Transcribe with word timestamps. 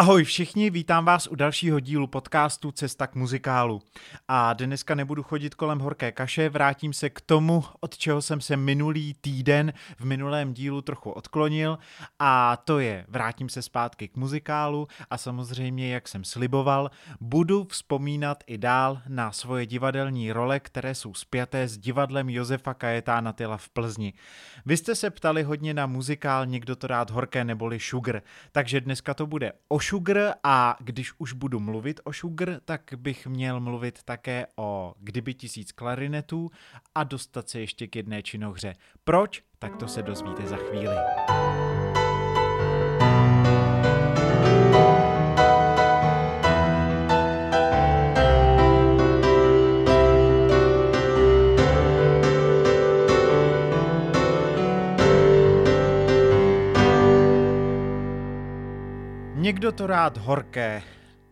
Ahoj 0.00 0.24
všichni, 0.24 0.70
vítám 0.70 1.04
vás 1.04 1.26
u 1.26 1.34
dalšího 1.34 1.80
dílu 1.80 2.06
podcastu 2.06 2.72
Cesta 2.72 3.06
k 3.06 3.14
muzikálu. 3.14 3.82
A 4.28 4.52
dneska 4.52 4.94
nebudu 4.94 5.22
chodit 5.22 5.54
kolem 5.54 5.78
horké 5.78 6.12
kaše, 6.12 6.48
vrátím 6.48 6.92
se 6.92 7.10
k 7.10 7.20
tomu, 7.20 7.64
od 7.80 7.98
čeho 7.98 8.22
jsem 8.22 8.40
se 8.40 8.56
minulý 8.56 9.14
týden 9.20 9.72
v 9.98 10.04
minulém 10.04 10.54
dílu 10.54 10.82
trochu 10.82 11.10
odklonil 11.10 11.78
a 12.18 12.56
to 12.56 12.78
je, 12.78 13.04
vrátím 13.08 13.48
se 13.48 13.62
zpátky 13.62 14.08
k 14.08 14.16
muzikálu 14.16 14.88
a 15.10 15.18
samozřejmě, 15.18 15.94
jak 15.94 16.08
jsem 16.08 16.24
sliboval, 16.24 16.90
budu 17.20 17.64
vzpomínat 17.64 18.44
i 18.46 18.58
dál 18.58 19.00
na 19.08 19.32
svoje 19.32 19.66
divadelní 19.66 20.32
role, 20.32 20.60
které 20.60 20.94
jsou 20.94 21.14
spjaté 21.14 21.68
s 21.68 21.78
divadlem 21.78 22.30
Josefa 22.30 22.74
Kajetána 22.74 23.32
Tyla 23.32 23.56
v 23.56 23.68
Plzni. 23.68 24.12
Vy 24.66 24.76
jste 24.76 24.94
se 24.94 25.10
ptali 25.10 25.42
hodně 25.42 25.74
na 25.74 25.86
muzikál 25.86 26.46
Někdo 26.46 26.76
to 26.76 26.86
rád 26.86 27.10
horké 27.10 27.44
neboli 27.44 27.80
Sugar, 27.80 28.22
takže 28.52 28.80
dneska 28.80 29.14
to 29.14 29.26
bude 29.26 29.52
o 29.68 29.78
Sugar 29.90 30.34
a 30.42 30.76
když 30.80 31.12
už 31.18 31.32
budu 31.32 31.60
mluvit 31.60 32.00
o 32.04 32.12
Sugar, 32.12 32.60
tak 32.64 32.94
bych 32.96 33.26
měl 33.26 33.60
mluvit 33.60 34.02
také 34.02 34.46
o 34.56 34.94
Kdyby 34.98 35.34
tisíc 35.34 35.72
klarinetů 35.72 36.50
a 36.94 37.04
dostat 37.04 37.48
se 37.48 37.60
ještě 37.60 37.86
k 37.86 37.96
jedné 37.96 38.22
činohře. 38.22 38.74
Proč? 39.04 39.42
Tak 39.58 39.76
to 39.76 39.88
se 39.88 40.02
dozvíte 40.02 40.46
za 40.46 40.56
chvíli. 40.56 40.96
Někdo 59.50 59.72
to 59.72 59.86
rád 59.86 60.16
horké. 60.16 60.82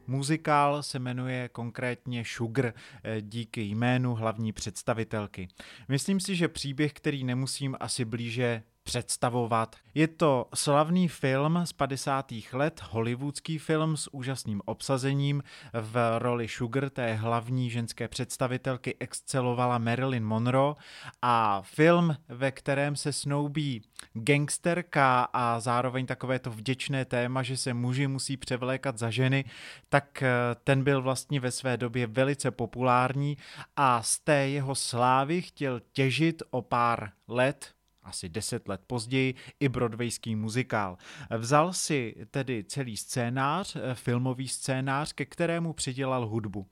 Muzikál 0.07 0.83
se 0.83 0.99
jmenuje 0.99 1.49
konkrétně 1.49 2.23
Sugar 2.27 2.67
eh, 3.05 3.21
díky 3.21 3.61
jménu 3.61 4.15
hlavní 4.15 4.53
představitelky. 4.53 5.49
Myslím 5.89 6.21
si, 6.21 6.37
že 6.37 6.49
příběh, 6.49 6.93
který 6.93 7.25
nemusím 7.25 7.77
asi 7.81 8.05
blíže 8.05 8.63
představovat. 8.89 9.77
Je 9.95 10.09
to 10.09 10.47
slavný 10.55 11.09
film 11.09 11.61
z 11.65 11.73
50. 11.73 12.33
let, 12.53 12.81
hollywoodský 12.91 13.59
film 13.59 13.97
s 13.97 14.15
úžasným 14.15 14.63
obsazením. 14.65 15.43
V 15.73 16.19
roli 16.19 16.49
Sugar, 16.49 16.91
té 16.91 17.15
hlavní 17.15 17.71
ženské 17.71 18.09
představitelky, 18.09 18.97
excelovala 19.01 19.79
Marilyn 19.79 20.25
Monroe 20.25 20.75
a 21.23 21.63
film, 21.63 22.17
ve 22.29 22.51
kterém 22.51 22.97
se 22.97 23.13
snoubí 23.13 23.83
gangsterka 24.13 25.29
a 25.33 25.61
zároveň 25.61 26.07
takové 26.07 26.39
to 26.39 26.51
vděčné 26.51 27.05
téma, 27.05 27.43
že 27.43 27.57
se 27.57 27.75
muži 27.75 28.07
musí 28.07 28.37
převlékat 28.37 28.99
za 28.99 29.11
ženy, 29.11 29.45
tak 29.89 30.23
eh, 30.23 30.31
ten 30.65 30.85
byl 30.85 31.03
vlastně 31.03 31.41
ve 31.41 31.51
své 31.51 31.77
době 31.77 32.07
velice 32.07 32.51
populární 32.51 33.37
a 33.77 34.03
z 34.03 34.19
té 34.19 34.49
jeho 34.49 34.75
slávy 34.75 35.43
chtěl 35.43 35.81
těžit 35.93 36.43
o 36.51 36.63
pár 36.63 37.11
let, 37.29 37.78
asi 38.09 38.29
deset 38.29 38.69
let 38.69 38.81
později, 38.87 39.35
i 39.61 39.69
broadwayský 39.69 40.37
muzikál. 40.37 40.97
Vzal 41.39 41.73
si 41.73 42.15
tedy 42.31 42.65
celý 42.65 42.97
scénář, 42.97 43.77
eh, 43.77 43.95
filmový 43.95 44.49
scénář, 44.49 45.13
ke 45.13 45.25
kterému 45.25 45.73
přidělal 45.73 46.27
hudbu. 46.27 46.67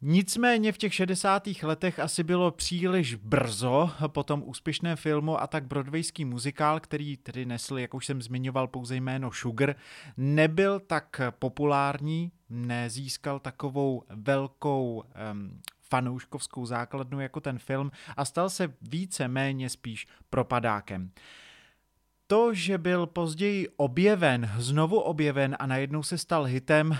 Nicméně 0.00 0.72
v 0.72 0.78
těch 0.78 0.94
60. 0.94 1.62
letech 1.62 1.98
asi 1.98 2.22
bylo 2.22 2.50
příliš 2.50 3.14
brzo 3.14 3.90
po 4.06 4.22
tom 4.22 4.42
úspěšném 4.46 4.96
filmu 4.96 5.40
a 5.40 5.46
tak 5.46 5.66
broadwayský 5.66 6.24
muzikál, 6.24 6.80
který 6.80 7.16
tedy 7.16 7.46
nesl, 7.46 7.78
jak 7.78 7.94
už 7.94 8.06
jsem 8.06 8.22
zmiňoval, 8.22 8.68
pouze 8.68 8.96
jméno 8.96 9.32
Sugar, 9.32 9.74
nebyl 10.16 10.80
tak 10.80 11.20
populární, 11.38 12.32
nezískal 12.50 13.38
takovou 13.38 14.02
velkou 14.08 15.04
um, 15.32 15.60
fanouškovskou 15.90 16.66
základnu 16.66 17.20
jako 17.20 17.40
ten 17.40 17.58
film 17.58 17.90
a 18.16 18.24
stal 18.24 18.50
se 18.50 18.74
více 18.82 19.28
méně 19.28 19.70
spíš 19.70 20.06
propadákem. 20.30 21.10
To, 22.26 22.54
že 22.54 22.78
byl 22.78 23.06
později 23.06 23.68
objeven, 23.76 24.50
znovu 24.58 25.00
objeven 25.00 25.56
a 25.58 25.66
najednou 25.66 26.02
se 26.02 26.18
stal 26.18 26.44
hitem, 26.44 26.98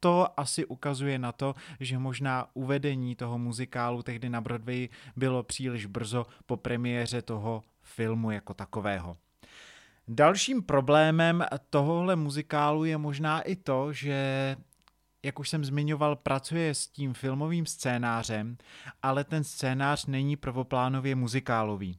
to 0.00 0.40
asi 0.40 0.66
ukazuje 0.66 1.18
na 1.18 1.32
to, 1.32 1.54
že 1.80 1.98
možná 1.98 2.46
uvedení 2.54 3.16
toho 3.16 3.38
muzikálu 3.38 4.02
tehdy 4.02 4.28
na 4.28 4.40
Broadway 4.40 4.88
bylo 5.16 5.42
příliš 5.42 5.86
brzo 5.86 6.26
po 6.46 6.56
premiéře 6.56 7.22
toho 7.22 7.62
filmu 7.82 8.30
jako 8.30 8.54
takového. 8.54 9.16
Dalším 10.08 10.62
problémem 10.62 11.44
tohohle 11.70 12.16
muzikálu 12.16 12.84
je 12.84 12.98
možná 12.98 13.40
i 13.40 13.56
to, 13.56 13.92
že 13.92 14.56
jak 15.24 15.38
už 15.38 15.48
jsem 15.48 15.64
zmiňoval, 15.64 16.16
pracuje 16.16 16.74
s 16.74 16.86
tím 16.86 17.14
filmovým 17.14 17.66
scénářem, 17.66 18.56
ale 19.02 19.24
ten 19.24 19.44
scénář 19.44 20.06
není 20.06 20.36
prvoplánově 20.36 21.14
muzikálový 21.14 21.98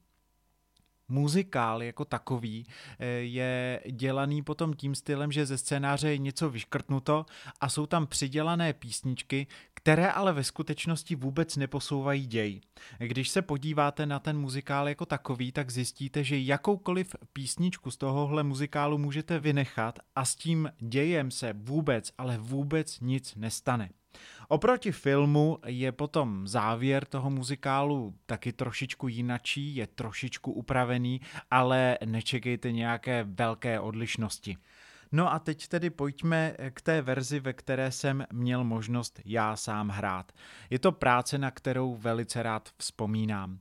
muzikál 1.07 1.83
jako 1.83 2.05
takový 2.05 2.65
eh, 2.99 3.05
je 3.07 3.81
dělaný 3.91 4.41
potom 4.41 4.73
tím 4.73 4.95
stylem, 4.95 5.31
že 5.31 5.45
ze 5.45 5.57
scénáře 5.57 6.09
je 6.09 6.17
něco 6.17 6.49
vyškrtnuto 6.49 7.25
a 7.61 7.69
jsou 7.69 7.85
tam 7.85 8.07
přidělané 8.07 8.73
písničky, 8.73 9.47
které 9.73 10.11
ale 10.11 10.33
ve 10.33 10.43
skutečnosti 10.43 11.15
vůbec 11.15 11.55
neposouvají 11.55 12.27
děj. 12.27 12.61
Když 12.97 13.29
se 13.29 13.41
podíváte 13.41 14.05
na 14.05 14.19
ten 14.19 14.37
muzikál 14.37 14.89
jako 14.89 15.05
takový, 15.05 15.51
tak 15.51 15.71
zjistíte, 15.71 16.23
že 16.23 16.39
jakoukoliv 16.39 17.15
písničku 17.33 17.91
z 17.91 17.97
tohohle 17.97 18.43
muzikálu 18.43 18.97
můžete 18.97 19.39
vynechat 19.39 19.99
a 20.15 20.25
s 20.25 20.35
tím 20.35 20.71
dějem 20.79 21.31
se 21.31 21.53
vůbec, 21.53 22.11
ale 22.17 22.37
vůbec 22.37 22.99
nic 22.99 23.35
nestane. 23.35 23.89
Oproti 24.47 24.91
filmu 24.91 25.59
je 25.65 25.91
potom 25.91 26.47
závěr 26.47 27.05
toho 27.05 27.29
muzikálu 27.29 28.15
taky 28.25 28.53
trošičku 28.53 29.07
jinačí, 29.07 29.75
je 29.75 29.87
trošičku 29.87 30.51
upravený, 30.51 31.21
ale 31.51 31.97
nečekejte 32.05 32.71
nějaké 32.71 33.23
velké 33.23 33.79
odlišnosti. 33.79 34.57
No 35.11 35.33
a 35.33 35.39
teď 35.39 35.67
tedy 35.67 35.89
pojďme 35.89 36.55
k 36.73 36.81
té 36.81 37.01
verzi, 37.01 37.39
ve 37.39 37.53
které 37.53 37.91
jsem 37.91 38.25
měl 38.33 38.63
možnost 38.63 39.19
já 39.25 39.55
sám 39.55 39.89
hrát. 39.89 40.31
Je 40.69 40.79
to 40.79 40.91
práce, 40.91 41.37
na 41.37 41.51
kterou 41.51 41.95
velice 41.95 42.43
rád 42.43 42.69
vzpomínám. 42.77 43.59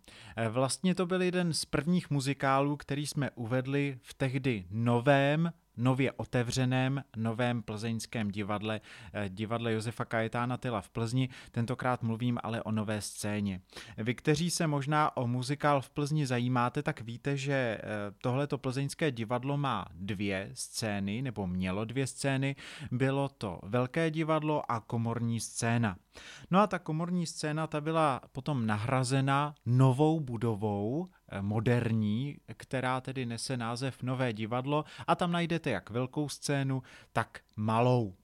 Vlastně 0.48 0.94
to 0.94 1.06
byl 1.06 1.22
jeden 1.22 1.53
z 1.53 1.64
prvních 1.64 2.10
muzikálů, 2.10 2.76
který 2.76 3.06
jsme 3.06 3.31
uvedli 3.31 3.98
v 4.03 4.14
tehdy 4.14 4.64
novém 4.70 5.53
nově 5.76 6.12
otevřeném 6.12 7.04
novém 7.16 7.62
plzeňském 7.62 8.30
divadle, 8.30 8.80
eh, 9.12 9.28
divadle 9.28 9.72
Josefa 9.72 10.04
Kajetána 10.04 10.56
Tyla 10.56 10.80
v 10.80 10.88
Plzni. 10.88 11.28
Tentokrát 11.50 12.02
mluvím 12.02 12.38
ale 12.42 12.62
o 12.62 12.72
nové 12.72 13.00
scéně. 13.00 13.60
Vy, 13.96 14.14
kteří 14.14 14.50
se 14.50 14.66
možná 14.66 15.16
o 15.16 15.26
muzikál 15.26 15.80
v 15.80 15.90
Plzni 15.90 16.26
zajímáte, 16.26 16.82
tak 16.82 17.00
víte, 17.00 17.36
že 17.36 17.54
eh, 17.54 17.80
tohleto 18.22 18.58
plzeňské 18.58 19.10
divadlo 19.10 19.56
má 19.56 19.86
dvě 19.94 20.50
scény, 20.52 21.22
nebo 21.22 21.46
mělo 21.46 21.84
dvě 21.84 22.06
scény. 22.06 22.56
Bylo 22.90 23.28
to 23.28 23.60
velké 23.62 24.10
divadlo 24.10 24.70
a 24.70 24.80
komorní 24.80 25.40
scéna. 25.40 25.96
No 26.50 26.60
a 26.60 26.66
ta 26.66 26.78
komorní 26.78 27.26
scéna 27.26 27.66
ta 27.66 27.80
byla 27.80 28.20
potom 28.32 28.66
nahrazena 28.66 29.54
novou 29.66 30.20
budovou, 30.20 31.08
moderní, 31.40 32.36
která 32.56 33.00
tedy 33.00 33.26
nese 33.26 33.56
název 33.56 34.02
Nové 34.02 34.32
divadlo 34.32 34.84
a 35.06 35.14
tam 35.14 35.32
najdete 35.32 35.70
jak 35.70 35.90
velkou 35.90 36.28
scénu, 36.28 36.82
tak 37.12 37.40
malou. 37.56 38.14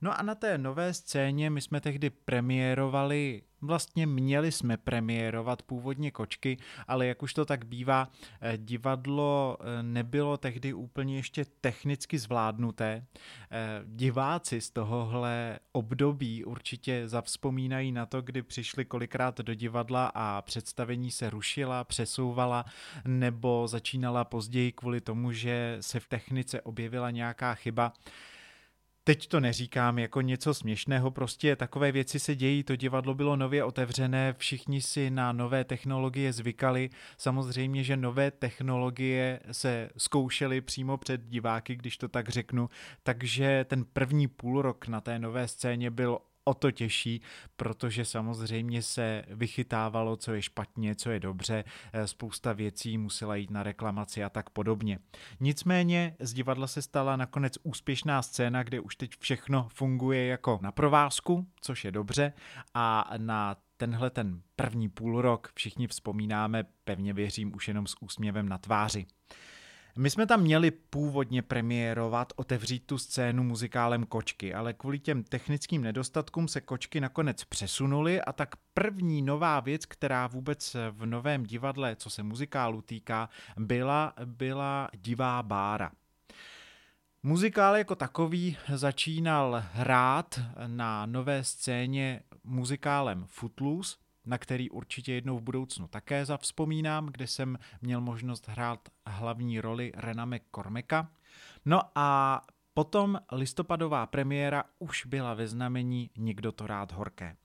No 0.00 0.18
a 0.18 0.22
na 0.22 0.34
té 0.34 0.58
nové 0.58 0.94
scéně 0.94 1.50
my 1.50 1.60
jsme 1.60 1.80
tehdy 1.80 2.10
premiérovali 2.10 3.42
Vlastně 3.66 4.06
měli 4.06 4.52
jsme 4.52 4.76
premiérovat 4.76 5.62
původně 5.62 6.10
kočky, 6.10 6.56
ale 6.88 7.06
jak 7.06 7.22
už 7.22 7.34
to 7.34 7.44
tak 7.44 7.64
bývá, 7.64 8.08
eh, 8.40 8.58
divadlo 8.58 9.56
eh, 9.60 9.82
nebylo 9.82 10.36
tehdy 10.36 10.72
úplně 10.72 11.16
ještě 11.16 11.44
technicky 11.44 12.18
zvládnuté. 12.18 13.04
Eh, 13.50 13.82
diváci 13.84 14.60
z 14.60 14.70
tohohle 14.70 15.58
období 15.72 16.44
určitě 16.44 17.08
zavzpomínají 17.08 17.92
na 17.92 18.06
to, 18.06 18.22
kdy 18.22 18.42
přišli 18.42 18.84
kolikrát 18.84 19.40
do 19.40 19.54
divadla 19.54 20.12
a 20.14 20.42
představení 20.42 21.10
se 21.10 21.30
rušila, 21.30 21.84
přesouvala 21.84 22.64
nebo 23.04 23.68
začínala 23.68 24.24
později 24.24 24.72
kvůli 24.72 25.00
tomu, 25.00 25.32
že 25.32 25.76
se 25.80 26.00
v 26.00 26.08
technice 26.08 26.60
objevila 26.60 27.10
nějaká 27.10 27.54
chyba. 27.54 27.92
Teď 29.06 29.26
to 29.26 29.40
neříkám 29.40 29.98
jako 29.98 30.20
něco 30.20 30.54
směšného, 30.54 31.10
prostě 31.10 31.56
takové 31.56 31.92
věci 31.92 32.20
se 32.20 32.34
dějí, 32.34 32.62
to 32.62 32.76
divadlo 32.76 33.14
bylo 33.14 33.36
nově 33.36 33.64
otevřené, 33.64 34.34
všichni 34.38 34.80
si 34.80 35.10
na 35.10 35.32
nové 35.32 35.64
technologie 35.64 36.32
zvykali, 36.32 36.90
samozřejmě, 37.18 37.84
že 37.84 37.96
nové 37.96 38.30
technologie 38.30 39.40
se 39.52 39.90
zkoušely 39.96 40.60
přímo 40.60 40.96
před 40.96 41.20
diváky, 41.24 41.76
když 41.76 41.96
to 41.98 42.08
tak 42.08 42.28
řeknu, 42.28 42.68
takže 43.02 43.64
ten 43.68 43.84
první 43.84 44.28
půl 44.28 44.62
rok 44.62 44.88
na 44.88 45.00
té 45.00 45.18
nové 45.18 45.48
scéně 45.48 45.90
byl 45.90 46.18
o 46.44 46.54
to 46.54 46.70
těžší, 46.70 47.22
protože 47.56 48.04
samozřejmě 48.04 48.82
se 48.82 49.24
vychytávalo, 49.28 50.16
co 50.16 50.34
je 50.34 50.42
špatně, 50.42 50.94
co 50.94 51.10
je 51.10 51.20
dobře, 51.20 51.64
eh, 51.92 52.06
spousta 52.06 52.52
věcí 52.52 52.98
musela 52.98 53.36
jít 53.36 53.50
na 53.50 53.62
reklamaci 53.62 54.24
a 54.24 54.28
tak 54.28 54.50
podobně. 54.50 54.98
Nicméně 55.40 56.16
z 56.20 56.32
divadla 56.34 56.66
se 56.66 56.82
stala 56.82 57.16
nakonec 57.16 57.58
úspěšná 57.62 58.22
scéna, 58.22 58.62
kde 58.62 58.80
už 58.80 58.96
teď 58.96 59.10
všechno 59.18 59.68
funguje 59.68 60.26
jako 60.26 60.58
na 60.62 60.72
provázku, 60.72 61.46
což 61.60 61.84
je 61.84 61.92
dobře, 61.92 62.32
a 62.74 63.10
na 63.16 63.56
tenhle 63.76 64.10
ten 64.10 64.42
první 64.56 64.88
půl 64.88 65.22
rok 65.22 65.50
všichni 65.54 65.88
vzpomínáme, 65.88 66.64
pevně 66.84 67.12
věřím, 67.12 67.54
už 67.54 67.68
jenom 67.68 67.86
s 67.86 67.94
úsměvem 68.00 68.48
na 68.48 68.58
tváři. 68.58 69.06
My 69.98 70.10
jsme 70.10 70.26
tam 70.26 70.40
měli 70.40 70.70
původně 70.70 71.42
premiérovat, 71.42 72.32
otevřít 72.36 72.86
tu 72.86 72.98
scénu 72.98 73.42
muzikálem 73.42 74.06
Kočky, 74.06 74.54
ale 74.54 74.72
kvůli 74.72 74.98
těm 74.98 75.22
technickým 75.22 75.82
nedostatkům 75.82 76.48
se 76.48 76.60
Kočky 76.60 77.00
nakonec 77.00 77.44
přesunuly 77.44 78.20
a 78.20 78.32
tak 78.32 78.56
první 78.74 79.22
nová 79.22 79.60
věc, 79.60 79.86
která 79.86 80.26
vůbec 80.26 80.76
v 80.90 81.06
novém 81.06 81.42
divadle, 81.42 81.96
co 81.96 82.10
se 82.10 82.22
muzikálu 82.22 82.82
týká, 82.82 83.28
byla, 83.56 84.14
byla 84.24 84.88
divá 84.96 85.42
bára. 85.42 85.90
Muzikál 87.22 87.76
jako 87.76 87.94
takový 87.94 88.56
začínal 88.74 89.64
hrát 89.72 90.40
na 90.66 91.06
nové 91.06 91.44
scéně 91.44 92.20
muzikálem 92.44 93.24
Footloose, 93.28 93.96
na 94.26 94.38
který 94.38 94.70
určitě 94.70 95.12
jednou 95.12 95.38
v 95.38 95.42
budoucnu 95.42 95.88
také 95.88 96.24
zavzpomínám, 96.24 97.06
kde 97.06 97.26
jsem 97.26 97.58
měl 97.82 98.00
možnost 98.00 98.48
hrát 98.48 98.88
hlavní 99.06 99.60
roli 99.60 99.92
Rename 99.94 100.38
Kormeka. 100.38 101.10
No 101.64 101.80
a 101.94 102.40
Potom 102.74 103.20
listopadová 103.32 104.06
premiéra 104.06 104.64
už 104.78 105.06
byla 105.06 105.34
ve 105.34 105.48
znamení 105.48 106.10
Někdo 106.16 106.52
to 106.52 106.66
rád 106.66 106.92
horké. 106.92 107.36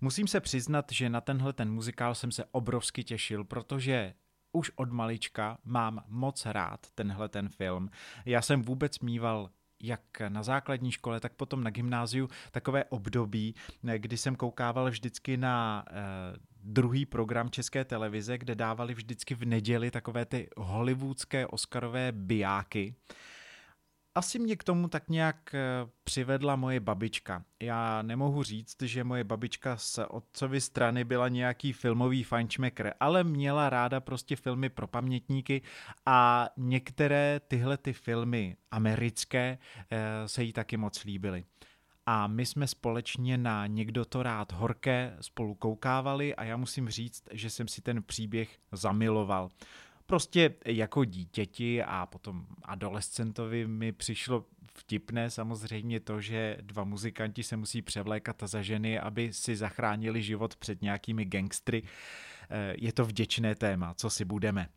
Musím 0.00 0.26
se 0.26 0.40
přiznat, 0.40 0.92
že 0.92 1.10
na 1.10 1.20
tenhle 1.20 1.52
ten 1.52 1.72
muzikál 1.72 2.14
jsem 2.14 2.32
se 2.32 2.44
obrovsky 2.44 3.04
těšil, 3.04 3.44
protože 3.44 4.14
už 4.52 4.70
od 4.76 4.92
malička 4.92 5.58
mám 5.64 6.04
moc 6.08 6.46
rád 6.46 6.86
tenhle 6.94 7.28
ten 7.28 7.48
film. 7.48 7.90
Já 8.24 8.42
jsem 8.42 8.62
vůbec 8.62 9.00
mýval 9.00 9.50
jak 9.82 10.00
na 10.28 10.42
základní 10.42 10.92
škole, 10.92 11.20
tak 11.20 11.32
potom 11.32 11.64
na 11.64 11.70
gymnáziu 11.70 12.28
takové 12.50 12.84
období, 12.84 13.54
kdy 13.96 14.16
jsem 14.16 14.36
koukával 14.36 14.90
vždycky 14.90 15.36
na 15.36 15.84
eh, 15.88 15.92
druhý 16.62 17.06
program 17.06 17.50
České 17.50 17.84
televize, 17.84 18.38
kde 18.38 18.54
dávali 18.54 18.94
vždycky 18.94 19.34
v 19.34 19.44
neděli 19.44 19.90
takové 19.90 20.24
ty 20.24 20.48
hollywoodské 20.56 21.46
oscarové 21.46 22.12
bijáky 22.12 22.94
asi 24.20 24.38
mě 24.38 24.56
k 24.56 24.64
tomu 24.64 24.88
tak 24.88 25.08
nějak 25.08 25.54
eh, 25.54 25.60
přivedla 26.04 26.56
moje 26.56 26.80
babička. 26.80 27.44
Já 27.60 28.02
nemohu 28.02 28.42
říct, 28.42 28.82
že 28.82 29.04
moje 29.04 29.24
babička 29.24 29.76
z 29.76 29.98
otcovy 30.08 30.60
strany 30.60 31.04
byla 31.04 31.28
nějaký 31.28 31.72
filmový 31.72 32.24
fajnšmekr, 32.24 32.92
ale 33.00 33.24
měla 33.24 33.70
ráda 33.70 34.00
prostě 34.00 34.36
filmy 34.36 34.68
pro 34.68 34.86
pamětníky 34.86 35.62
a 36.06 36.48
některé 36.56 37.40
tyhle 37.48 37.76
ty 37.76 37.92
filmy 37.92 38.56
americké 38.70 39.58
eh, 39.90 40.28
se 40.28 40.42
jí 40.44 40.52
taky 40.52 40.76
moc 40.76 41.04
líbily. 41.04 41.44
A 42.06 42.26
my 42.26 42.46
jsme 42.46 42.66
společně 42.66 43.38
na 43.38 43.66
Někdo 43.66 44.04
to 44.04 44.22
rád 44.22 44.52
horké 44.52 45.16
spolu 45.20 45.54
koukávali 45.54 46.34
a 46.34 46.44
já 46.44 46.56
musím 46.56 46.88
říct, 46.88 47.24
že 47.32 47.50
jsem 47.50 47.68
si 47.68 47.82
ten 47.82 48.02
příběh 48.02 48.58
zamiloval. 48.72 49.48
Prostě 50.10 50.54
jako 50.66 51.04
dítěti 51.04 51.82
a 51.82 52.06
potom 52.06 52.46
adolescentovi 52.62 53.66
mi 53.66 53.92
přišlo 53.92 54.44
vtipné 54.74 55.30
samozřejmě 55.30 56.00
to, 56.00 56.20
že 56.20 56.56
dva 56.60 56.84
muzikanti 56.84 57.42
se 57.42 57.56
musí 57.56 57.82
převlékat 57.82 58.42
za 58.42 58.62
ženy, 58.62 59.00
aby 59.00 59.32
si 59.32 59.56
zachránili 59.56 60.22
život 60.22 60.56
před 60.56 60.82
nějakými 60.82 61.24
gangstry. 61.24 61.82
Eh, 62.50 62.74
je 62.78 62.92
to 62.92 63.04
vděčné 63.04 63.54
téma, 63.54 63.94
co 63.94 64.10
si 64.10 64.24
budeme. 64.24 64.68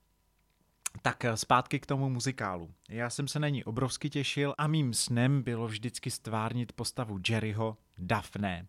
Tak 1.01 1.25
eh, 1.25 1.37
zpátky 1.37 1.79
k 1.79 1.85
tomu 1.85 2.09
muzikálu. 2.09 2.73
Já 2.89 3.09
jsem 3.09 3.27
se 3.27 3.39
na 3.39 3.49
ní 3.49 3.63
obrovsky 3.63 4.09
těšil 4.09 4.53
a 4.57 4.67
mým 4.67 4.93
snem 4.93 5.43
bylo 5.43 5.67
vždycky 5.67 6.11
stvárnit 6.11 6.73
postavu 6.73 7.19
Jerryho 7.29 7.77
Daphne. 7.97 8.67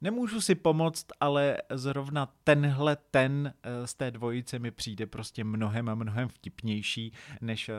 Nemůžu 0.00 0.40
si 0.40 0.54
pomoct, 0.54 1.06
ale 1.20 1.56
zrovna 1.70 2.34
tenhle 2.44 2.96
ten 3.10 3.54
eh, 3.62 3.86
z 3.86 3.94
té 3.94 4.10
dvojice 4.10 4.58
mi 4.58 4.70
přijde 4.70 5.06
prostě 5.06 5.44
mnohem 5.44 5.88
a 5.88 5.94
mnohem 5.94 6.28
vtipnější 6.28 7.12
než 7.40 7.68
eh, 7.68 7.74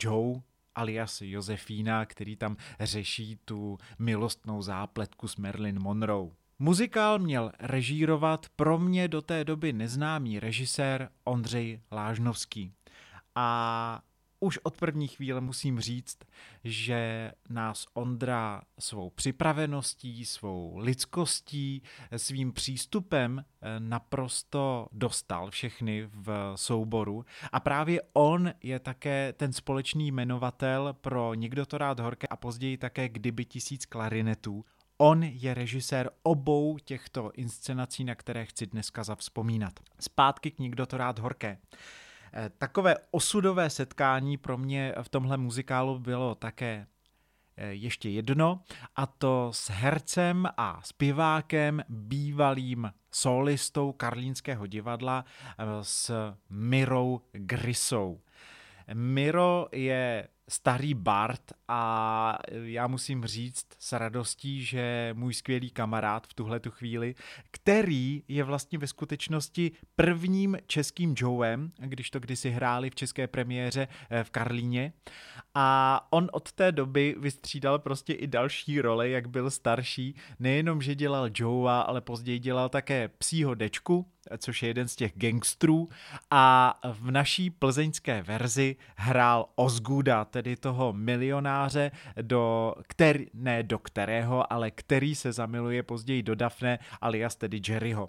Joe 0.00 0.40
alias 0.74 1.22
Josefína, 1.22 2.06
který 2.06 2.36
tam 2.36 2.56
řeší 2.80 3.38
tu 3.44 3.78
milostnou 3.98 4.62
zápletku 4.62 5.28
s 5.28 5.36
Marilyn 5.36 5.80
Monroe. 5.80 6.30
Muzikál 6.58 7.18
měl 7.18 7.52
režírovat 7.60 8.46
pro 8.56 8.78
mě 8.78 9.08
do 9.08 9.22
té 9.22 9.44
doby 9.44 9.72
neznámý 9.72 10.40
režisér 10.40 11.08
Ondřej 11.24 11.80
Lážnovský. 11.92 12.72
A 13.34 14.02
už 14.42 14.58
od 14.62 14.76
první 14.76 15.08
chvíle 15.08 15.40
musím 15.40 15.80
říct, 15.80 16.18
že 16.64 17.32
nás 17.48 17.86
Ondra 17.94 18.62
svou 18.78 19.10
připraveností, 19.10 20.24
svou 20.24 20.78
lidskostí, 20.78 21.82
svým 22.16 22.52
přístupem 22.52 23.44
eh, 23.44 23.80
naprosto 23.80 24.86
dostal 24.92 25.50
všechny 25.50 26.08
v 26.12 26.52
souboru 26.56 27.24
a 27.52 27.60
právě 27.60 28.02
on 28.12 28.52
je 28.62 28.78
také 28.78 29.32
ten 29.32 29.52
společný 29.52 30.08
jmenovatel 30.12 30.96
pro 31.00 31.34
Někdo 31.34 31.66
to 31.66 31.78
rád 31.78 32.00
horké 32.00 32.26
a 32.26 32.36
později 32.36 32.78
také 32.78 33.08
Kdyby 33.08 33.44
tisíc 33.44 33.86
klarinetů. 33.86 34.64
On 34.98 35.22
je 35.22 35.54
režisér 35.54 36.10
obou 36.22 36.78
těchto 36.78 37.32
inscenací, 37.32 38.04
na 38.04 38.14
které 38.14 38.46
chci 38.46 38.66
dneska 38.66 39.04
zavzpomínat. 39.04 39.80
Zpátky 40.00 40.50
k 40.50 40.58
Někdo 40.58 40.86
to 40.86 40.96
rád 40.96 41.18
horké. 41.18 41.58
Eh, 42.34 42.50
takové 42.58 42.96
osudové 43.10 43.70
setkání 43.70 44.36
pro 44.36 44.58
mě 44.58 44.94
v 45.02 45.08
tomhle 45.08 45.36
muzikálu 45.36 45.98
bylo 45.98 46.34
také 46.34 46.86
eh, 47.56 47.66
ještě 47.66 48.08
jedno, 48.08 48.60
a 48.96 49.06
to 49.06 49.50
s 49.52 49.70
hercem 49.70 50.48
a 50.56 50.80
zpěvákem, 50.84 51.82
bývalým 51.88 52.92
solistou 53.10 53.92
Karlínského 53.92 54.66
divadla 54.66 55.24
eh, 55.58 55.64
s 55.82 56.12
Mirou 56.50 57.20
Grisou. 57.32 58.20
Miro 58.94 59.68
je 59.72 60.28
starý 60.48 60.94
Bart 60.94 61.52
a 61.74 62.38
já 62.64 62.86
musím 62.86 63.24
říct 63.24 63.66
s 63.78 63.92
radostí, 63.92 64.64
že 64.64 65.10
můj 65.16 65.34
skvělý 65.34 65.70
kamarád 65.70 66.26
v 66.26 66.34
tuhle 66.34 66.60
tu 66.60 66.70
chvíli, 66.70 67.14
který 67.50 68.22
je 68.28 68.44
vlastně 68.44 68.78
ve 68.78 68.86
skutečnosti 68.86 69.72
prvním 69.96 70.58
českým 70.66 71.14
Joem, 71.18 71.72
když 71.78 72.10
to 72.10 72.20
kdysi 72.20 72.50
hráli 72.50 72.90
v 72.90 72.94
české 72.94 73.26
premiéře 73.26 73.88
eh, 74.10 74.24
v 74.24 74.30
Karlíně. 74.30 74.92
A 75.54 76.06
on 76.10 76.28
od 76.32 76.52
té 76.52 76.72
doby 76.72 77.16
vystřídal 77.18 77.78
prostě 77.78 78.12
i 78.12 78.26
další 78.26 78.80
role, 78.80 79.08
jak 79.08 79.28
byl 79.28 79.50
starší, 79.50 80.14
nejenom, 80.38 80.82
že 80.82 80.94
dělal 80.94 81.30
Joea, 81.34 81.80
ale 81.80 82.00
později 82.00 82.38
dělal 82.38 82.68
také 82.68 83.08
psího 83.08 83.54
dečku, 83.54 84.06
což 84.38 84.62
je 84.62 84.68
jeden 84.68 84.88
z 84.88 84.96
těch 84.96 85.12
gangstrů. 85.14 85.88
A 86.30 86.74
v 86.92 87.10
naší 87.10 87.50
plzeňské 87.50 88.22
verzi 88.22 88.76
hrál 88.96 89.48
Ozguda, 89.54 90.24
tedy 90.24 90.56
toho 90.56 90.92
milionáře, 90.92 91.61
do 92.22 92.74
který, 92.88 93.26
ne 93.34 93.62
do 93.62 93.78
kterého, 93.78 94.52
ale 94.52 94.70
který 94.70 95.14
se 95.14 95.32
zamiluje 95.32 95.82
později 95.82 96.22
do 96.22 96.34
Daphne 96.34 96.78
alias 97.00 97.36
tedy 97.36 97.60
Jerryho. 97.68 98.08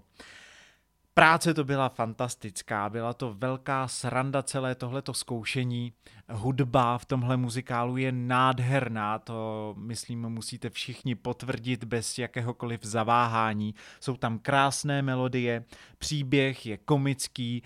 Práce 1.16 1.54
to 1.54 1.64
byla 1.64 1.90
fantastická, 1.90 2.90
byla 2.90 3.14
to 3.14 3.34
velká 3.34 3.88
sranda 3.88 4.44
celé 4.44 4.76
tohleto 4.76 5.14
zkoušení. 5.14 5.94
Hudba 6.30 6.98
v 6.98 7.06
tomhle 7.06 7.38
muzikálu 7.38 7.98
je 7.98 8.12
nádherná, 8.12 9.20
to 9.20 9.76
myslím 9.78 10.30
musíte 10.30 10.70
všichni 10.70 11.16
potvrdit 11.16 11.84
bez 11.84 12.18
jakéhokoliv 12.18 12.84
zaváhání. 12.84 13.76
Jsou 14.00 14.18
tam 14.18 14.40
krásné 14.40 15.02
melodie, 15.02 15.66
příběh 15.98 16.66
je 16.66 16.78
komický, 16.78 17.64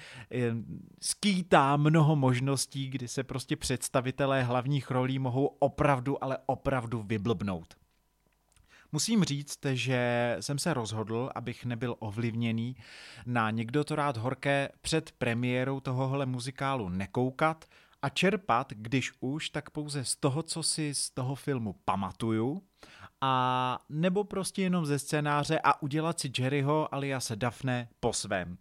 skýtá 1.02 1.78
mnoho 1.78 2.16
možností, 2.16 2.90
kdy 2.90 3.08
se 3.08 3.24
prostě 3.24 3.56
představitelé 3.56 4.44
hlavních 4.44 4.92
rolí 4.92 5.20
mohou 5.20 5.46
opravdu, 5.46 6.24
ale 6.24 6.38
opravdu 6.46 7.04
vyblbnout. 7.04 7.87
Musím 8.92 9.24
říct, 9.24 9.60
že 9.74 10.38
jsem 10.40 10.60
se 10.60 10.74
rozhodl, 10.74 11.30
abych 11.36 11.66
nebyl 11.66 11.96
ovlivněný 12.00 12.76
na 13.26 13.52
někdo 13.52 13.84
to 13.84 13.96
rád 13.96 14.18
horké 14.18 14.70
před 14.82 15.12
premiérou 15.12 15.80
tohohle 15.80 16.26
muzikálu 16.26 16.90
nekoukat 16.90 17.66
a 18.02 18.10
čerpat, 18.10 18.74
když 18.76 19.12
už, 19.20 19.50
tak 19.50 19.70
pouze 19.70 20.06
z 20.06 20.16
toho, 20.16 20.44
co 20.44 20.64
si 20.64 20.96
z 20.96 21.10
toho 21.10 21.36
filmu 21.36 21.76
pamatuju, 21.86 22.64
a 23.22 23.86
nebo 23.90 24.24
prostě 24.24 24.62
jenom 24.62 24.86
ze 24.86 25.00
scénáře 25.00 25.60
a 25.64 25.82
udělat 25.82 26.20
si 26.20 26.32
Jerryho 26.40 26.94
alias 26.94 27.32
Daphne 27.36 27.90
po 28.00 28.14
svém. 28.14 28.58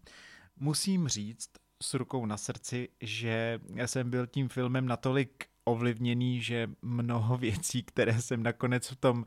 Musím 0.57 1.09
říct 1.09 1.51
s 1.83 1.95
rukou 1.95 2.27
na 2.27 2.37
srdci, 2.37 2.89
že 3.01 3.61
jsem 3.87 4.11
byl 4.11 4.27
tím 4.27 4.49
filmem 4.49 4.87
natolik 4.87 5.47
ovlivněný, 5.67 6.41
že 6.41 6.71
mnoho 6.83 7.37
věcí, 7.37 7.83
které 7.83 8.23
jsem 8.23 8.43
nakonec 8.43 8.91
v 8.91 8.97
tom 8.97 9.25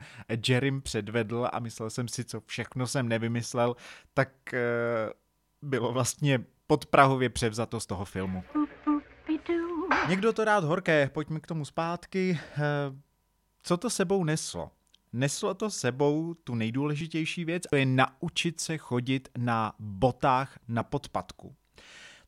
Jerrym 0.47 0.81
předvedl 0.81 1.47
a 1.51 1.59
myslel 1.59 1.89
jsem 1.89 2.07
si, 2.07 2.23
co 2.23 2.41
všechno 2.45 2.87
jsem 2.87 3.07
nevymyslel, 3.07 3.75
tak 4.13 4.53
eh, 4.53 4.59
bylo 5.61 5.91
vlastně 5.91 6.45
podprahově 6.67 7.29
převzato 7.29 7.79
z 7.79 7.85
toho 7.85 8.05
filmu. 8.05 8.43
Někdo 10.09 10.33
to 10.33 10.45
rád 10.45 10.63
horké, 10.63 11.09
pojďme 11.13 11.39
k 11.39 11.47
tomu 11.47 11.65
zpátky. 11.65 12.39
Eh, 12.57 12.59
co 13.63 13.77
to 13.77 13.89
sebou 13.89 14.23
neslo? 14.23 14.71
Neslo 15.13 15.53
to 15.53 15.69
sebou 15.69 16.33
tu 16.33 16.55
nejdůležitější 16.55 17.45
věc, 17.45 17.63
to 17.69 17.75
je 17.75 17.85
naučit 17.85 18.59
se 18.59 18.77
chodit 18.77 19.29
na 19.37 19.73
botách 19.79 20.59
na 20.67 20.83
podpadku. 20.83 21.55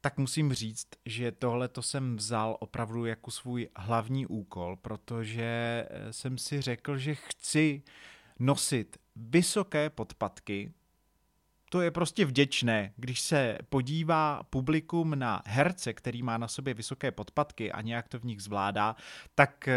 Tak 0.01 0.17
musím 0.17 0.53
říct, 0.53 0.87
že 1.05 1.31
tohle 1.31 1.67
to 1.67 1.81
jsem 1.81 2.17
vzal 2.17 2.57
opravdu 2.59 3.05
jako 3.05 3.31
svůj 3.31 3.69
hlavní 3.75 4.25
úkol, 4.25 4.75
protože 4.75 5.43
eh, 5.89 6.13
jsem 6.13 6.37
si 6.37 6.61
řekl, 6.61 6.97
že 6.97 7.15
chci 7.15 7.83
nosit 8.39 8.97
vysoké 9.15 9.89
podpatky, 9.89 10.73
to 11.69 11.81
je 11.81 11.91
prostě 11.91 12.25
vděčné, 12.25 12.93
když 12.95 13.21
se 13.21 13.57
podívá 13.69 14.43
publikum 14.43 15.19
na 15.19 15.41
herce, 15.45 15.93
který 15.93 16.23
má 16.23 16.37
na 16.37 16.47
sobě 16.47 16.73
vysoké 16.73 17.11
podpatky 17.11 17.71
a 17.71 17.81
nějak 17.81 18.07
to 18.07 18.19
v 18.19 18.25
nich 18.25 18.41
zvládá, 18.41 18.95
tak 19.35 19.67
eh, 19.67 19.75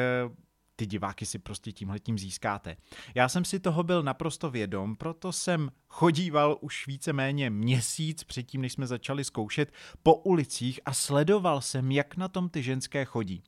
ty 0.77 0.87
diváky 0.87 1.27
si 1.27 1.39
prostě 1.39 1.73
tímhletím 1.73 2.19
získáte. 2.19 2.77
Já 3.15 3.29
jsem 3.29 3.45
si 3.45 3.61
toho 3.61 3.83
byl 3.83 4.03
naprosto 4.03 4.51
vědom, 4.51 4.97
proto 4.97 5.33
jsem 5.33 5.71
chodíval 5.89 6.59
už 6.61 6.87
víceméně 6.87 7.51
měsíc 7.51 8.25
předtím, 8.25 8.61
než 8.61 8.73
jsme 8.73 8.87
začali 8.87 9.25
zkoušet 9.25 9.73
po 10.03 10.15
ulicích 10.15 10.81
a 10.85 10.93
sledoval 10.93 11.61
jsem, 11.61 11.93
jak 11.93 12.17
na 12.17 12.29
tom 12.29 12.49
ty 12.49 12.63
ženské 12.63 13.05
chodí. 13.05 13.43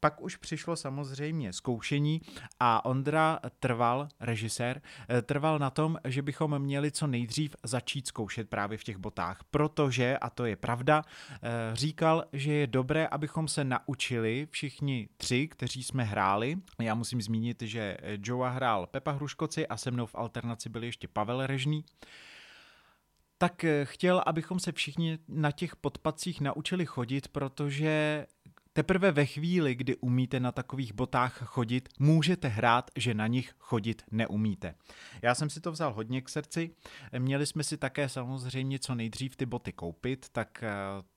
Pak 0.00 0.20
už 0.20 0.36
přišlo 0.36 0.76
samozřejmě 0.76 1.52
zkoušení 1.52 2.20
a 2.60 2.84
Ondra 2.84 3.38
trval, 3.58 4.08
režisér, 4.20 4.82
eh, 5.08 5.22
trval 5.22 5.58
na 5.58 5.70
tom, 5.70 5.98
že 6.04 6.22
bychom 6.22 6.58
měli 6.58 6.90
co 6.90 7.06
nejdřív 7.06 7.56
začít 7.62 8.06
zkoušet 8.06 8.48
právě 8.48 8.78
v 8.78 8.84
těch 8.84 8.96
botách, 8.96 9.44
protože, 9.50 10.18
a 10.18 10.30
to 10.30 10.44
je 10.44 10.56
pravda, 10.56 11.02
eh, 11.32 11.40
říkal, 11.72 12.24
že 12.32 12.52
je 12.52 12.66
dobré, 12.66 13.06
abychom 13.06 13.48
se 13.48 13.64
naučili 13.64 14.48
všichni 14.50 15.08
tři, 15.16 15.48
kteří 15.48 15.82
jsme 15.82 16.04
hráli. 16.04 16.59
Já 16.80 16.94
musím 16.94 17.22
zmínit, 17.22 17.62
že 17.62 17.96
Joa 18.22 18.48
hrál 18.48 18.86
Pepa 18.86 19.10
Hruškoci 19.10 19.66
a 19.66 19.76
se 19.76 19.90
mnou 19.90 20.06
v 20.06 20.14
alternaci 20.14 20.68
byl 20.68 20.84
ještě 20.84 21.08
Pavel 21.08 21.46
Režný, 21.46 21.84
tak 23.38 23.64
eh, 23.64 23.84
chtěl, 23.84 24.22
abychom 24.26 24.60
se 24.60 24.72
všichni 24.72 25.18
na 25.28 25.50
těch 25.50 25.76
podpacích 25.76 26.40
naučili 26.40 26.86
chodit, 26.86 27.28
protože 27.28 28.26
Teprve 28.72 29.12
ve 29.12 29.26
chvíli, 29.26 29.74
kdy 29.74 29.96
umíte 29.96 30.40
na 30.40 30.52
takových 30.52 30.92
botách 30.92 31.42
chodit, 31.44 31.88
můžete 31.98 32.48
hrát, 32.48 32.90
že 32.96 33.14
na 33.14 33.26
nich 33.26 33.54
chodit 33.58 34.02
neumíte. 34.10 34.74
Já 35.22 35.34
jsem 35.34 35.50
si 35.50 35.60
to 35.60 35.72
vzal 35.72 35.92
hodně 35.92 36.22
k 36.22 36.28
srdci. 36.28 36.70
Měli 37.18 37.46
jsme 37.46 37.64
si 37.64 37.76
také 37.76 38.08
samozřejmě 38.08 38.78
co 38.78 38.94
nejdřív 38.94 39.36
ty 39.36 39.46
boty 39.46 39.72
koupit, 39.72 40.26
tak 40.32 40.62
eh, 40.62 40.70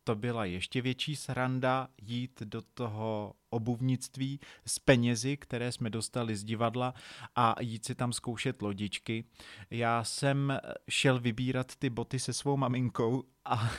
to 0.04 0.16
byla 0.16 0.46
ještě 0.46 0.82
větší 0.82 1.16
sranda 1.16 1.88
jít 2.02 2.42
do 2.42 2.62
toho 2.62 3.34
obuvnictví 3.50 4.40
s 4.66 4.80
penězi, 4.80 5.38
které 5.38 5.72
jsme 5.72 5.90
dostali 5.90 6.36
z 6.36 6.44
divadla 6.44 6.94
a 7.36 7.56
jít 7.62 7.86
si 7.86 7.96
tam 7.96 8.14
zkoušet 8.14 8.62
lodičky. 8.62 9.26
Já 9.70 10.04
jsem 10.04 10.60
šel 10.90 11.20
vybírat 11.20 11.76
ty 11.76 11.90
boty 11.90 12.20
se 12.20 12.34
svou 12.34 12.58
maminkou 12.58 13.24
a 13.46 13.72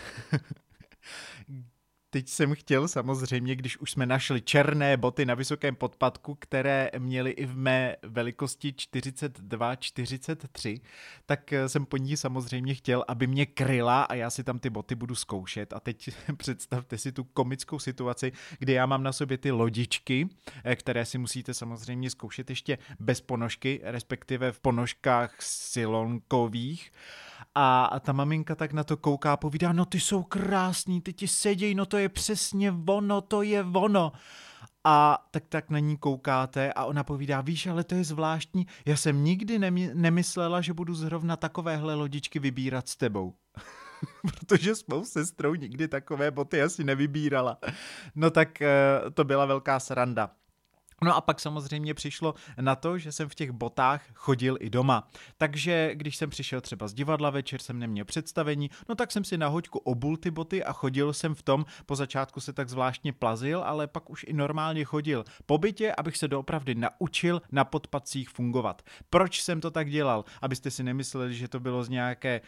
teď 2.14 2.28
jsem 2.28 2.54
chtěl 2.54 2.88
samozřejmě, 2.88 3.56
když 3.56 3.78
už 3.78 3.90
jsme 3.90 4.06
našli 4.06 4.42
černé 4.42 4.96
boty 4.96 5.26
na 5.26 5.34
vysokém 5.34 5.76
podpadku, 5.76 6.34
které 6.34 6.90
měly 6.98 7.30
i 7.30 7.46
v 7.46 7.56
mé 7.56 7.96
velikosti 8.02 8.70
42-43, 8.70 10.80
tak 11.26 11.52
eh, 11.52 11.68
jsem 11.68 11.86
po 11.86 11.96
ní 11.96 12.16
samozřejmě 12.16 12.74
chtěl, 12.74 13.04
aby 13.08 13.26
mě 13.26 13.46
kryla 13.46 14.02
a 14.02 14.14
já 14.14 14.30
si 14.30 14.44
tam 14.44 14.58
ty 14.58 14.70
boty 14.70 14.94
budu 14.94 15.14
zkoušet. 15.14 15.72
A 15.72 15.80
teď 15.80 16.10
představte 16.36 16.98
si 16.98 17.12
tu 17.12 17.24
komickou 17.24 17.78
situaci, 17.78 18.32
kdy 18.58 18.72
já 18.72 18.86
mám 18.86 19.02
na 19.02 19.12
sobě 19.12 19.38
ty 19.38 19.50
lodičky, 19.50 20.28
eh, 20.64 20.76
které 20.76 21.04
si 21.04 21.18
musíte 21.18 21.54
samozřejmě 21.54 22.10
zkoušet 22.10 22.50
ještě 22.50 22.78
bez 23.00 23.20
ponožky, 23.20 23.80
respektive 23.84 24.52
v 24.52 24.60
ponožkách 24.60 25.42
silonkových 25.42 26.90
a 27.54 28.00
ta 28.00 28.12
maminka 28.12 28.54
tak 28.54 28.72
na 28.72 28.84
to 28.84 28.96
kouká 28.96 29.32
a 29.32 29.36
povídá, 29.36 29.72
no 29.72 29.84
ty 29.84 30.00
jsou 30.00 30.22
krásný, 30.22 31.00
ty 31.00 31.12
ti 31.12 31.28
sedějí, 31.28 31.74
no 31.74 31.86
to 31.86 31.98
je 31.98 32.08
přesně 32.08 32.74
ono, 32.86 33.20
to 33.20 33.42
je 33.42 33.66
ono. 33.72 34.12
A 34.84 35.26
tak 35.30 35.44
tak 35.48 35.70
na 35.70 35.78
ní 35.78 35.96
koukáte 35.96 36.72
a 36.72 36.84
ona 36.84 37.04
povídá, 37.04 37.40
víš, 37.40 37.66
ale 37.66 37.84
to 37.84 37.94
je 37.94 38.04
zvláštní, 38.04 38.66
já 38.86 38.96
jsem 38.96 39.24
nikdy 39.24 39.58
nemy- 39.58 39.90
nemyslela, 39.94 40.60
že 40.60 40.72
budu 40.72 40.94
zrovna 40.94 41.36
takovéhle 41.36 41.94
lodičky 41.94 42.38
vybírat 42.38 42.88
s 42.88 42.96
tebou. 42.96 43.34
Protože 44.22 44.74
s 44.74 44.86
mou 44.86 45.04
sestrou 45.04 45.54
nikdy 45.54 45.88
takové 45.88 46.30
boty 46.30 46.62
asi 46.62 46.84
nevybírala. 46.84 47.58
No 48.14 48.30
tak 48.30 48.62
eh, 48.62 49.00
to 49.14 49.24
byla 49.24 49.46
velká 49.46 49.80
sranda. 49.80 50.30
No 51.02 51.16
a 51.16 51.20
pak 51.20 51.40
samozřejmě 51.40 51.94
přišlo 51.94 52.34
na 52.60 52.76
to, 52.76 52.98
že 52.98 53.12
jsem 53.12 53.28
v 53.28 53.34
těch 53.34 53.50
botách 53.50 54.02
chodil 54.14 54.56
i 54.60 54.70
doma. 54.70 55.08
Takže 55.38 55.90
když 55.94 56.16
jsem 56.16 56.30
přišel 56.30 56.60
třeba 56.60 56.88
z 56.88 56.94
divadla 56.94 57.30
večer, 57.30 57.60
jsem 57.60 57.78
neměl 57.78 58.04
představení, 58.04 58.70
no 58.88 58.94
tak 58.94 59.12
jsem 59.12 59.24
si 59.24 59.38
na 59.38 59.48
hoďku 59.48 59.78
obul 59.78 60.16
ty 60.16 60.30
boty 60.30 60.64
a 60.64 60.72
chodil 60.72 61.12
jsem 61.12 61.34
v 61.34 61.42
tom. 61.42 61.66
Po 61.86 61.96
začátku 61.96 62.40
se 62.40 62.52
tak 62.52 62.68
zvláštně 62.68 63.12
plazil, 63.12 63.62
ale 63.64 63.86
pak 63.86 64.10
už 64.10 64.24
i 64.28 64.32
normálně 64.32 64.84
chodil 64.84 65.24
po 65.46 65.58
bytě, 65.58 65.94
abych 65.94 66.16
se 66.16 66.28
doopravdy 66.28 66.74
naučil 66.74 67.42
na 67.52 67.64
podpacích 67.64 68.28
fungovat. 68.28 68.82
Proč 69.10 69.42
jsem 69.42 69.60
to 69.60 69.70
tak 69.70 69.90
dělal? 69.90 70.24
Abyste 70.42 70.70
si 70.70 70.82
nemysleli, 70.82 71.34
že 71.34 71.48
to 71.48 71.60
bylo 71.60 71.84
z 71.84 71.88
nějaké 71.88 72.40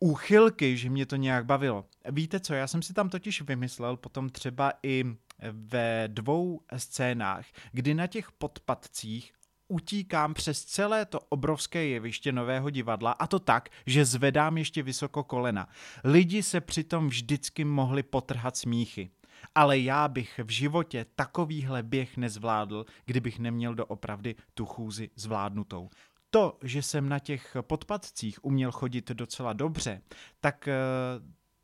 úchylky, 0.00 0.76
že 0.76 0.90
mě 0.90 1.06
to 1.06 1.16
nějak 1.16 1.46
bavilo. 1.46 1.84
Víte 2.10 2.40
co, 2.40 2.54
já 2.54 2.66
jsem 2.66 2.82
si 2.82 2.92
tam 2.92 3.08
totiž 3.08 3.42
vymyslel 3.42 3.96
potom 3.96 4.30
třeba 4.30 4.72
i 4.82 5.04
ve 5.52 6.04
dvou 6.08 6.60
scénách, 6.76 7.46
kdy 7.72 7.94
na 7.94 8.06
těch 8.06 8.32
podpadcích 8.32 9.32
utíkám 9.70 10.34
přes 10.34 10.64
celé 10.64 11.06
to 11.06 11.20
obrovské 11.20 11.84
jeviště 11.84 12.32
nového 12.32 12.70
divadla 12.70 13.12
a 13.12 13.26
to 13.26 13.38
tak, 13.38 13.68
že 13.86 14.04
zvedám 14.04 14.58
ještě 14.58 14.82
vysoko 14.82 15.24
kolena. 15.24 15.68
Lidi 16.04 16.42
se 16.42 16.60
přitom 16.60 17.08
vždycky 17.08 17.64
mohli 17.64 18.02
potrhat 18.02 18.56
smíchy. 18.56 19.10
Ale 19.54 19.78
já 19.78 20.08
bych 20.08 20.40
v 20.44 20.50
životě 20.50 21.06
takovýhle 21.14 21.82
běh 21.82 22.16
nezvládl, 22.16 22.86
kdybych 23.04 23.38
neměl 23.38 23.74
doopravdy 23.74 24.34
tu 24.54 24.66
chůzi 24.66 25.10
zvládnutou. 25.16 25.90
To, 26.30 26.58
že 26.62 26.82
jsem 26.82 27.08
na 27.08 27.18
těch 27.18 27.56
podpadcích 27.60 28.44
uměl 28.44 28.72
chodit 28.72 29.10
docela 29.10 29.52
dobře, 29.52 30.02
tak 30.40 30.68
eh, 30.68 30.74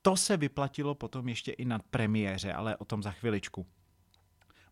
to 0.07 0.17
se 0.17 0.37
vyplatilo 0.37 0.95
potom 0.95 1.29
ještě 1.29 1.53
i 1.53 1.65
na 1.65 1.79
premiéře, 1.79 2.53
ale 2.53 2.77
o 2.77 2.85
tom 2.85 3.03
za 3.03 3.11
chviličku. 3.11 3.67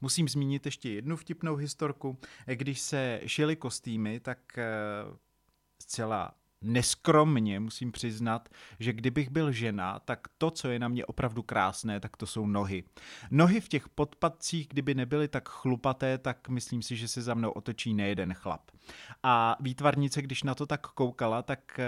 Musím 0.01 0.29
zmínit 0.29 0.67
ještě 0.67 0.91
jednu 0.91 1.17
vtipnou 1.17 1.57
historku. 1.57 2.19
Když 2.47 2.81
se 2.81 3.21
šily 3.27 3.57
kostýmy, 3.57 4.21
tak 4.21 4.59
eh, 4.59 4.65
zcela 5.83 6.35
neskromně 6.65 7.61
musím 7.61 7.93
přiznat, 7.93 8.49
že 8.81 8.93
kdybych 8.93 9.31
byl 9.31 9.53
žena, 9.53 9.99
tak 9.99 10.21
to, 10.39 10.51
co 10.51 10.69
je 10.69 10.79
na 10.79 10.89
mě 10.89 11.07
opravdu 11.07 11.43
krásné, 11.43 12.01
tak 12.01 12.17
to 12.17 12.27
jsou 12.27 12.47
nohy. 12.47 12.85
Nohy 13.31 13.61
v 13.61 13.69
těch 13.69 13.89
podpadcích, 13.89 14.69
kdyby 14.69 14.95
nebyly 14.95 15.29
tak 15.29 15.49
chlupaté, 15.49 16.19
tak 16.19 16.49
myslím 16.49 16.83
si, 16.83 16.97
že 16.97 17.09
se 17.09 17.23
za 17.23 17.35
mnou 17.35 17.51
otočí 17.51 17.95
nejeden 17.95 18.35
chlap. 18.35 18.71
A 19.23 19.57
výtvarnice, 19.61 20.23
když 20.23 20.43
na 20.43 20.55
to 20.55 20.67
tak 20.67 20.87
koukala, 20.87 21.43
tak 21.43 21.79
eh, 21.79 21.85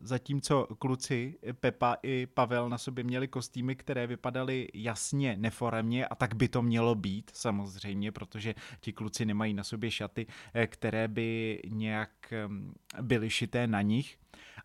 zatímco 0.00 0.66
kluci 0.78 1.38
Pepa 1.60 1.96
i 2.02 2.26
Pavel 2.26 2.68
na 2.68 2.78
sobě 2.78 3.04
měli 3.04 3.28
kostýmy, 3.28 3.76
které 3.76 4.06
vypadaly 4.06 4.68
jasně 4.74 5.36
neforemně 5.36 6.06
a 6.06 6.14
tak 6.14 6.34
by 6.34 6.48
to 6.48 6.62
mělo 6.62 6.94
být 6.94 7.30
samozřejmě, 7.34 8.12
protože 8.12 8.54
ti 8.80 8.92
kluci 8.92 9.26
nemají 9.26 9.54
na 9.54 9.64
sobě 9.64 9.90
šaty, 9.90 10.26
eh, 10.54 10.66
které 10.66 11.08
by 11.08 11.60
nějak 11.66 12.10
mm, 12.46 12.74
byly 13.02 13.30
šité 13.30 13.66
na 13.66 13.82
nich, 13.82 14.07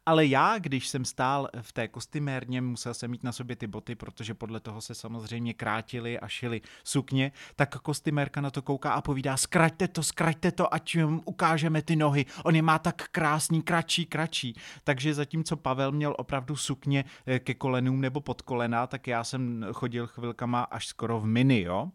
ale 0.06 0.26
já, 0.26 0.60
když 0.60 0.88
jsem 0.88 1.06
stál 1.06 1.50
v 1.62 1.74
té 1.74 1.88
kostymérně, 1.88 2.62
musel 2.62 2.94
jsem 2.94 3.12
mít 3.12 3.24
na 3.24 3.32
sobě 3.32 3.56
ty 3.56 3.68
boty, 3.68 3.96
protože 3.96 4.34
podle 4.34 4.60
toho 4.60 4.82
se 4.82 4.96
samozřejmě 4.96 5.54
krátily 5.54 6.20
a 6.20 6.28
šily 6.28 6.62
sukně, 6.84 7.32
tak 7.56 7.76
kostymérka 7.80 8.42
na 8.42 8.52
to 8.52 8.62
kouká 8.62 8.94
a 8.94 9.02
povídá, 9.02 9.38
zkraťte 9.38 9.88
to, 9.88 10.04
zkraťte 10.04 10.52
to, 10.52 10.74
ať 10.74 10.98
ukážeme 11.26 11.82
ty 11.82 11.96
nohy. 11.96 12.26
On 12.44 12.56
je 12.56 12.62
má 12.62 12.80
tak 12.80 13.08
krásný, 13.12 13.62
kratší, 13.62 14.06
kratší. 14.06 14.56
Takže 14.84 15.14
zatímco 15.14 15.58
Pavel 15.58 15.92
měl 15.92 16.16
opravdu 16.18 16.56
sukně 16.56 17.06
eh, 17.26 17.40
ke 17.40 17.54
kolenům 17.54 18.02
nebo 18.02 18.22
pod 18.22 18.42
kolena, 18.42 18.88
tak 18.88 19.08
já 19.08 19.24
jsem 19.24 19.66
chodil 19.74 20.08
chvilkama 20.08 20.64
až 20.64 20.88
skoro 20.88 21.20
v 21.20 21.26
mini, 21.26 21.62
jo? 21.62 21.92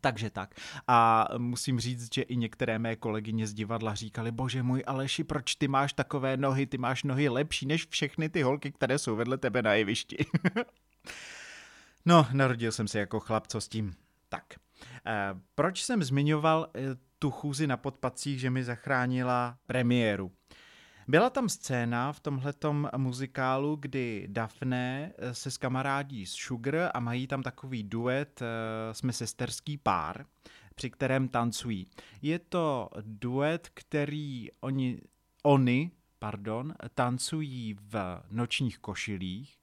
Takže 0.00 0.30
tak. 0.30 0.54
A 0.88 1.28
musím 1.38 1.80
říct, 1.80 2.14
že 2.14 2.22
i 2.22 2.36
některé 2.36 2.78
mé 2.78 2.96
kolegyně 2.96 3.46
z 3.46 3.54
divadla 3.54 3.94
říkali, 3.94 4.32
bože 4.32 4.62
můj 4.62 4.82
Aleši, 4.86 5.24
proč 5.24 5.54
ty 5.54 5.68
máš 5.68 5.92
takové 5.92 6.36
nohy, 6.36 6.66
ty 6.66 6.78
máš 6.78 7.02
nohy 7.02 7.28
lepší 7.28 7.66
než 7.66 7.86
všechny 7.86 8.28
ty 8.28 8.42
holky, 8.42 8.72
které 8.72 8.98
jsou 8.98 9.16
vedle 9.16 9.38
tebe 9.38 9.62
na 9.62 9.74
jevišti. 9.74 10.16
no, 12.06 12.26
narodil 12.32 12.72
jsem 12.72 12.88
se 12.88 12.98
jako 12.98 13.20
chlap, 13.20 13.46
co 13.46 13.60
s 13.60 13.68
tím? 13.68 13.94
Tak. 14.28 14.44
Proč 15.54 15.82
jsem 15.82 16.02
zmiňoval 16.02 16.70
tu 17.18 17.30
chůzi 17.30 17.66
na 17.66 17.76
podpacích, 17.76 18.40
že 18.40 18.50
mi 18.50 18.64
zachránila 18.64 19.58
premiéru? 19.66 20.32
Byla 21.08 21.30
tam 21.30 21.48
scéna 21.48 22.12
v 22.12 22.20
tomhletom 22.20 22.88
muzikálu, 22.96 23.76
kdy 23.76 24.26
Daphne 24.30 25.12
se 25.32 25.50
s 25.50 25.56
kamarádí 25.56 26.26
s 26.26 26.32
Sugar 26.32 26.90
a 26.94 27.00
mají 27.00 27.26
tam 27.26 27.42
takový 27.42 27.82
duet, 27.82 28.42
jsme 28.92 29.12
sesterský 29.12 29.76
pár, 29.76 30.26
při 30.74 30.90
kterém 30.90 31.28
tancují. 31.28 31.86
Je 32.22 32.38
to 32.38 32.88
duet, 33.02 33.70
který 33.74 34.48
oni, 34.60 35.00
oni 35.42 35.90
pardon, 36.18 36.74
tancují 36.94 37.76
v 37.80 38.22
nočních 38.30 38.78
košilích 38.78 39.58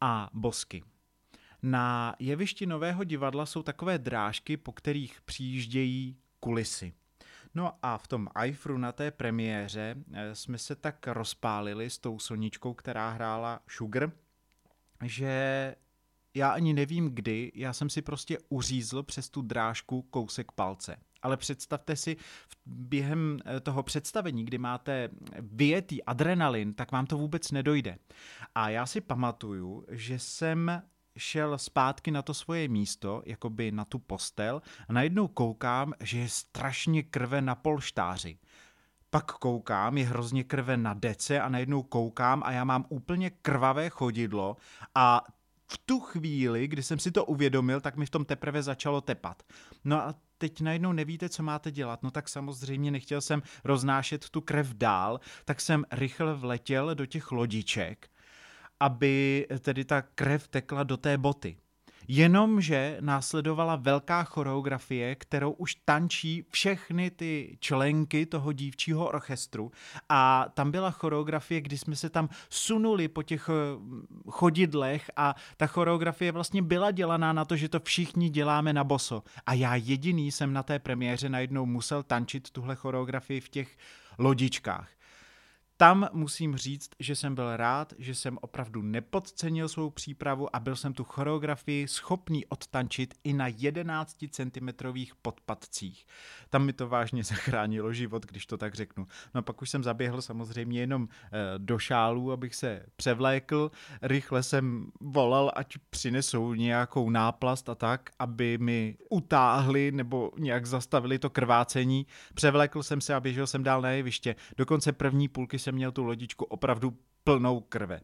a 0.00 0.30
bosky. 0.32 0.84
Na 1.62 2.14
jevišti 2.18 2.66
Nového 2.66 3.04
divadla 3.04 3.46
jsou 3.46 3.62
takové 3.62 3.98
drážky, 3.98 4.56
po 4.56 4.72
kterých 4.72 5.20
přijíždějí 5.20 6.16
kulisy. 6.40 6.92
No 7.54 7.72
a 7.82 7.98
v 7.98 8.06
tom 8.08 8.28
Eifru 8.34 8.78
na 8.78 8.92
té 8.92 9.10
premiéře 9.10 9.94
eh, 10.12 10.34
jsme 10.34 10.58
se 10.58 10.76
tak 10.76 11.06
rozpálili 11.06 11.90
s 11.90 11.98
tou 11.98 12.18
Soničkou, 12.18 12.74
která 12.74 13.10
hrála 13.10 13.60
Sugar, 13.68 14.12
že 15.04 15.74
já 16.34 16.50
ani 16.50 16.74
nevím 16.74 17.14
kdy, 17.14 17.52
já 17.54 17.72
jsem 17.72 17.90
si 17.90 18.02
prostě 18.02 18.38
uřízl 18.48 19.02
přes 19.02 19.28
tu 19.28 19.42
drážku 19.42 20.02
kousek 20.02 20.52
palce. 20.52 20.96
Ale 21.22 21.36
představte 21.36 21.96
si, 21.96 22.16
během 22.66 23.38
eh, 23.44 23.60
toho 23.60 23.82
představení, 23.82 24.44
kdy 24.44 24.58
máte 24.58 25.08
vyjetý 25.40 26.04
adrenalin, 26.04 26.74
tak 26.74 26.92
vám 26.92 27.06
to 27.06 27.18
vůbec 27.18 27.50
nedojde. 27.50 27.98
A 28.54 28.68
já 28.68 28.86
si 28.86 29.00
pamatuju, 29.00 29.86
že 29.90 30.18
jsem 30.18 30.82
šel 31.16 31.58
zpátky 31.58 32.10
na 32.10 32.22
to 32.22 32.34
svoje 32.34 32.68
místo, 32.68 33.22
jakoby 33.26 33.72
na 33.72 33.84
tu 33.84 33.98
postel 33.98 34.62
a 34.88 34.92
najednou 34.92 35.28
koukám, 35.28 35.92
že 36.00 36.18
je 36.18 36.28
strašně 36.28 37.02
krve 37.02 37.40
na 37.40 37.54
polštáři. 37.54 38.38
Pak 39.10 39.32
koukám, 39.32 39.98
je 39.98 40.04
hrozně 40.04 40.44
krve 40.44 40.76
na 40.76 40.94
dece 40.94 41.40
a 41.40 41.48
najednou 41.48 41.82
koukám 41.82 42.42
a 42.44 42.52
já 42.52 42.64
mám 42.64 42.84
úplně 42.88 43.30
krvavé 43.30 43.90
chodidlo 43.90 44.56
a 44.94 45.24
v 45.72 45.78
tu 45.86 46.00
chvíli, 46.00 46.68
kdy 46.68 46.82
jsem 46.82 46.98
si 46.98 47.10
to 47.10 47.24
uvědomil, 47.24 47.80
tak 47.80 47.96
mi 47.96 48.06
v 48.06 48.10
tom 48.10 48.24
teprve 48.24 48.62
začalo 48.62 49.00
tepat. 49.00 49.42
No 49.84 49.96
a 49.96 50.14
teď 50.38 50.60
najednou 50.60 50.92
nevíte, 50.92 51.28
co 51.28 51.42
máte 51.42 51.70
dělat. 51.70 52.02
No 52.02 52.10
tak 52.10 52.28
samozřejmě 52.28 52.90
nechtěl 52.90 53.20
jsem 53.20 53.42
roznášet 53.64 54.30
tu 54.30 54.40
krev 54.40 54.74
dál, 54.74 55.20
tak 55.44 55.60
jsem 55.60 55.84
rychle 55.90 56.34
vletěl 56.34 56.94
do 56.94 57.06
těch 57.06 57.32
lodiček, 57.32 58.10
aby 58.82 59.46
tedy 59.60 59.84
ta 59.84 60.02
krev 60.02 60.48
tekla 60.48 60.82
do 60.82 60.96
té 60.96 61.18
boty. 61.18 61.56
Jenomže 62.08 62.96
následovala 63.00 63.76
velká 63.76 64.24
choreografie, 64.24 65.14
kterou 65.14 65.50
už 65.50 65.74
tančí 65.74 66.44
všechny 66.50 67.10
ty 67.10 67.56
členky 67.60 68.26
toho 68.26 68.52
dívčího 68.52 69.08
orchestru 69.08 69.72
a 70.08 70.46
tam 70.54 70.70
byla 70.70 70.90
choreografie, 70.90 71.60
kdy 71.60 71.78
jsme 71.78 71.96
se 71.96 72.10
tam 72.10 72.28
sunuli 72.50 73.08
po 73.08 73.22
těch 73.22 73.48
eh, 73.48 73.52
chodidlech 74.30 75.10
a 75.16 75.34
ta 75.56 75.66
choreografie 75.66 76.32
vlastně 76.32 76.62
byla 76.62 76.90
dělaná 76.90 77.32
na 77.32 77.44
to, 77.44 77.56
že 77.56 77.68
to 77.68 77.80
všichni 77.80 78.30
děláme 78.30 78.72
na 78.72 78.84
boso. 78.84 79.22
A 79.46 79.54
já 79.54 79.74
jediný 79.74 80.32
jsem 80.32 80.52
na 80.52 80.62
té 80.62 80.78
premiéře 80.78 81.28
najednou 81.28 81.66
musel 81.66 82.02
tančit 82.02 82.50
tuhle 82.50 82.74
choreografii 82.74 83.40
v 83.40 83.48
těch 83.48 83.78
lodičkách 84.18 84.88
tam 85.82 86.08
musím 86.12 86.56
říct, 86.56 86.90
že 86.98 87.16
jsem 87.16 87.34
byl 87.34 87.56
rád, 87.56 87.92
že 87.98 88.14
jsem 88.14 88.38
opravdu 88.40 88.82
nepodcenil 88.82 89.68
svou 89.68 89.90
přípravu 89.90 90.56
a 90.56 90.60
byl 90.60 90.76
jsem 90.76 90.92
tu 90.92 91.04
choreografii 91.04 91.88
schopný 91.88 92.46
odtančit 92.46 93.14
i 93.24 93.32
na 93.32 93.46
11 93.48 94.16
cm 94.30 94.68
podpadcích. 95.22 96.06
Tam 96.50 96.64
mi 96.64 96.72
to 96.72 96.88
vážně 96.88 97.24
zachránilo 97.34 97.92
život, 97.92 98.26
když 98.26 98.46
to 98.46 98.56
tak 98.56 98.74
řeknu. 98.74 99.06
No 99.34 99.38
a 99.38 99.42
pak 99.42 99.62
už 99.62 99.70
jsem 99.70 99.84
zaběhl 99.84 100.22
samozřejmě 100.22 100.80
jenom 100.80 101.08
e, 101.08 101.58
do 101.58 101.78
šálu, 101.78 102.32
abych 102.32 102.54
se 102.54 102.86
převlékl. 102.96 103.70
Rychle 104.02 104.42
jsem 104.42 104.86
volal, 105.00 105.52
ať 105.54 105.78
přinesou 105.90 106.54
nějakou 106.54 107.10
náplast 107.10 107.68
a 107.68 107.74
tak, 107.74 108.10
aby 108.18 108.58
mi 108.58 108.96
utáhli 109.10 109.92
nebo 109.92 110.30
nějak 110.38 110.66
zastavili 110.66 111.18
to 111.18 111.30
krvácení. 111.30 112.06
Převlékl 112.34 112.82
jsem 112.82 113.00
se 113.00 113.14
a 113.14 113.20
běžel 113.20 113.46
jsem 113.46 113.62
dál 113.62 113.82
na 113.82 113.90
jeviště. 113.90 114.36
Dokonce 114.56 114.92
první 114.92 115.28
půlky 115.28 115.58
jsem 115.58 115.71
měl 115.72 115.92
tu 115.92 116.04
lodičku 116.04 116.44
opravdu 116.44 116.98
plnou 117.24 117.60
krve. 117.60 118.00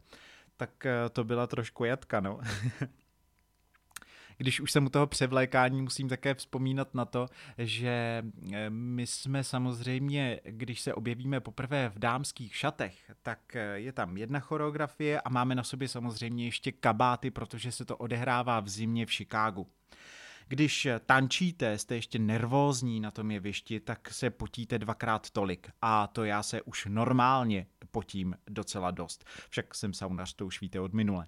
Tak 0.57 0.87
eh, 0.87 1.09
to 1.13 1.25
byla 1.25 1.47
trošku 1.47 1.85
jatka, 1.85 2.21
no. 2.21 2.41
když 4.39 4.61
už 4.61 4.73
jsem 4.73 4.87
u 4.87 4.89
toho 4.89 5.07
převlékání, 5.07 5.83
musím 5.83 6.09
také 6.09 6.35
vzpomínat 6.35 6.95
na 6.95 7.05
to, 7.05 7.27
že 7.59 8.25
eh, 8.53 8.71
my 8.71 9.07
jsme 9.07 9.45
samozřejmě, 9.45 10.41
když 10.45 10.81
se 10.81 10.95
objevíme 10.95 11.41
poprvé 11.41 11.89
v 11.89 11.99
dámských 11.99 12.57
šatech, 12.57 13.11
tak 13.23 13.57
eh, 13.57 13.61
je 13.75 13.93
tam 13.93 14.17
jedna 14.17 14.41
choreografie 14.41 15.21
a 15.21 15.29
máme 15.29 15.55
na 15.55 15.63
sobě 15.63 15.89
samozřejmě 15.89 16.45
ještě 16.45 16.73
kabáty, 16.73 17.31
protože 17.31 17.73
se 17.73 17.85
to 17.85 17.97
odehrává 17.97 18.61
v 18.61 18.69
zimě 18.69 19.07
v 19.07 19.13
Chicagu. 19.13 19.67
Když 20.49 20.89
tančíte, 21.07 21.79
jste 21.79 21.95
ještě 21.95 22.19
nervózní 22.19 23.01
na 23.01 23.11
tom 23.11 23.31
jevišti, 23.31 23.81
tak 23.81 24.11
se 24.11 24.31
potíte 24.31 24.79
dvakrát 24.79 25.31
tolik. 25.31 25.71
A 25.83 26.07
to 26.07 26.25
já 26.25 26.43
se 26.43 26.63
už 26.63 26.87
normálně 26.91 27.67
potím 27.91 28.35
docela 28.49 28.91
dost. 28.91 29.25
Však 29.51 29.75
jsem 29.75 29.93
saunař, 29.95 30.35
to 30.35 30.47
už 30.47 30.61
víte 30.61 30.81
od 30.81 30.93
minule. 30.93 31.27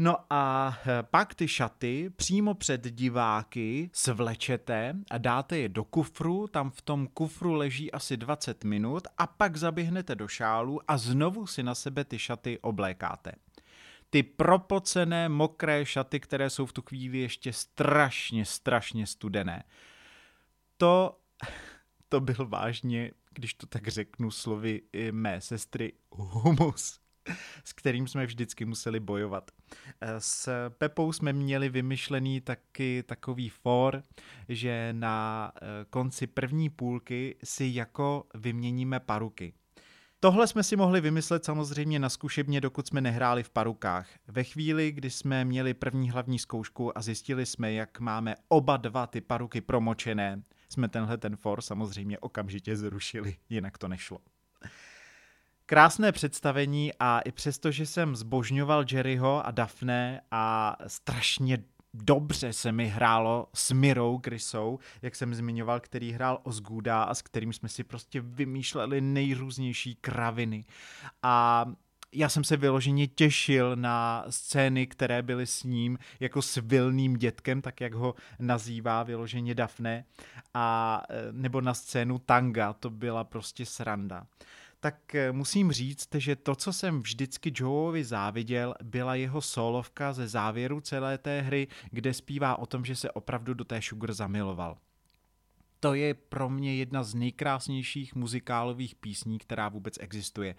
No 0.00 0.16
a 0.30 0.76
eh, 0.86 1.02
pak 1.02 1.34
ty 1.34 1.48
šaty 1.48 2.10
přímo 2.16 2.54
před 2.54 2.94
diváky 2.94 3.90
svlečete 3.92 4.94
a 5.10 5.18
dáte 5.18 5.58
je 5.58 5.68
do 5.68 5.84
kufru, 5.84 6.46
tam 6.46 6.70
v 6.70 6.82
tom 6.82 7.06
kufru 7.06 7.52
leží 7.52 7.92
asi 7.92 8.16
20 8.16 8.64
minut 8.64 9.02
a 9.18 9.26
pak 9.26 9.56
zaběhnete 9.56 10.14
do 10.14 10.28
šálu 10.28 10.80
a 10.88 10.98
znovu 10.98 11.46
si 11.46 11.62
na 11.62 11.74
sebe 11.74 12.04
ty 12.04 12.18
šaty 12.18 12.58
oblékáte 12.58 13.32
ty 14.10 14.22
propocené 14.22 15.28
mokré 15.28 15.86
šaty, 15.86 16.20
které 16.20 16.50
jsou 16.50 16.66
v 16.66 16.72
tu 16.72 16.82
chvíli 16.82 17.18
ještě 17.18 17.52
strašně, 17.52 18.44
strašně 18.44 19.06
studené. 19.06 19.64
To, 20.76 21.20
to 22.08 22.20
byl 22.20 22.46
vážně, 22.46 23.10
když 23.30 23.54
to 23.54 23.66
tak 23.66 23.88
řeknu 23.88 24.30
slovy 24.30 24.82
mé 25.10 25.40
sestry, 25.40 25.92
humus 26.10 27.00
s 27.64 27.72
kterým 27.72 28.06
jsme 28.06 28.26
vždycky 28.26 28.64
museli 28.64 29.00
bojovat. 29.00 29.50
S 30.18 30.48
Pepou 30.68 31.12
jsme 31.12 31.32
měli 31.32 31.68
vymyšlený 31.68 32.40
taky 32.40 33.02
takový 33.02 33.48
for, 33.48 34.02
že 34.48 34.88
na 34.92 35.52
eh, 35.54 35.60
konci 35.90 36.26
první 36.26 36.70
půlky 36.70 37.36
si 37.44 37.70
jako 37.74 38.24
vyměníme 38.34 39.00
paruky. 39.00 39.54
Tohle 40.20 40.46
jsme 40.46 40.62
si 40.62 40.76
mohli 40.76 41.00
vymyslet 41.00 41.44
samozřejmě 41.44 41.98
na 41.98 42.08
zkušebně, 42.08 42.60
dokud 42.60 42.86
jsme 42.86 43.00
nehráli 43.00 43.42
v 43.42 43.50
parukách. 43.50 44.08
Ve 44.28 44.44
chvíli, 44.44 44.92
kdy 44.92 45.10
jsme 45.10 45.44
měli 45.44 45.74
první 45.74 46.10
hlavní 46.10 46.38
zkoušku 46.38 46.98
a 46.98 47.02
zjistili 47.02 47.46
jsme, 47.46 47.72
jak 47.72 48.00
máme 48.00 48.34
oba 48.48 48.76
dva 48.76 49.06
ty 49.06 49.20
paruky 49.20 49.60
promočené, 49.60 50.42
jsme 50.68 50.88
tenhle 50.88 51.18
ten 51.18 51.36
for 51.36 51.62
samozřejmě 51.62 52.18
okamžitě 52.18 52.76
zrušili, 52.76 53.36
jinak 53.48 53.78
to 53.78 53.88
nešlo. 53.88 54.18
Krásné 55.66 56.12
představení 56.12 56.92
a 57.00 57.20
i 57.20 57.32
přesto, 57.32 57.70
že 57.70 57.86
jsem 57.86 58.16
zbožňoval 58.16 58.84
Jerryho 58.92 59.46
a 59.46 59.50
Daphne 59.50 60.20
a 60.30 60.76
strašně 60.86 61.64
dobře 61.94 62.52
se 62.52 62.72
mi 62.72 62.86
hrálo 62.86 63.48
s 63.54 63.72
Mirou 63.72 64.18
Grisou, 64.18 64.78
jak 65.02 65.16
jsem 65.16 65.34
zmiňoval, 65.34 65.80
který 65.80 66.12
hrál 66.12 66.40
Osguda 66.42 67.02
a 67.02 67.14
s 67.14 67.22
kterým 67.22 67.52
jsme 67.52 67.68
si 67.68 67.84
prostě 67.84 68.20
vymýšleli 68.20 69.00
nejrůznější 69.00 69.94
kraviny. 69.94 70.64
A 71.22 71.66
já 72.12 72.28
jsem 72.28 72.44
se 72.44 72.56
vyloženě 72.56 73.06
těšil 73.06 73.76
na 73.76 74.24
scény, 74.30 74.86
které 74.86 75.22
byly 75.22 75.46
s 75.46 75.62
ním 75.62 75.98
jako 76.20 76.42
s 76.42 76.56
vilným 76.56 77.16
dětkem, 77.16 77.62
tak 77.62 77.80
jak 77.80 77.94
ho 77.94 78.14
nazývá 78.38 79.02
vyloženě 79.02 79.54
Daphne, 79.54 80.04
a 80.54 81.02
nebo 81.32 81.60
na 81.60 81.74
scénu 81.74 82.18
tanga, 82.18 82.72
to 82.72 82.90
byla 82.90 83.24
prostě 83.24 83.66
sranda 83.66 84.26
tak 84.80 85.14
eh, 85.14 85.32
musím 85.32 85.72
říct, 85.72 86.08
že 86.14 86.36
to, 86.36 86.54
co 86.54 86.72
jsem 86.72 87.00
vždycky 87.00 87.52
Joeovi 87.54 88.04
záviděl, 88.04 88.74
byla 88.82 89.14
jeho 89.14 89.40
solovka 89.40 90.12
ze 90.12 90.28
závěru 90.28 90.80
celé 90.80 91.18
té 91.18 91.40
hry, 91.40 91.68
kde 91.90 92.14
zpívá 92.14 92.58
o 92.58 92.66
tom, 92.66 92.84
že 92.84 92.96
se 92.96 93.10
opravdu 93.10 93.54
do 93.54 93.64
té 93.64 93.82
Sugar 93.82 94.12
zamiloval. 94.12 94.78
To 95.80 95.94
je 95.94 96.14
pro 96.14 96.48
mě 96.50 96.76
jedna 96.76 97.02
z 97.02 97.14
nejkrásnějších 97.14 98.14
muzikálových 98.14 98.94
písní, 98.94 99.38
která 99.38 99.68
vůbec 99.68 99.94
existuje. 100.00 100.54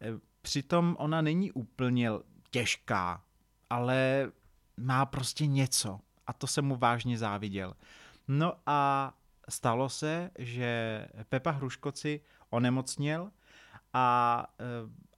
Eh, 0.00 0.06
přitom 0.42 0.96
ona 0.98 1.22
není 1.22 1.52
úplně 1.52 2.10
těžká, 2.50 3.22
ale 3.70 4.30
má 4.76 5.06
prostě 5.06 5.46
něco 5.46 6.00
a 6.26 6.32
to 6.32 6.46
jsem 6.46 6.64
mu 6.64 6.76
vážně 6.76 7.18
záviděl. 7.18 7.74
No 8.28 8.52
a 8.66 9.12
stalo 9.48 9.88
se, 9.88 10.30
že 10.38 11.08
Pepa 11.28 11.50
Hruškoci 11.50 12.20
onemocněl 12.50 13.30
a 13.92 14.46
eh, 14.60 14.64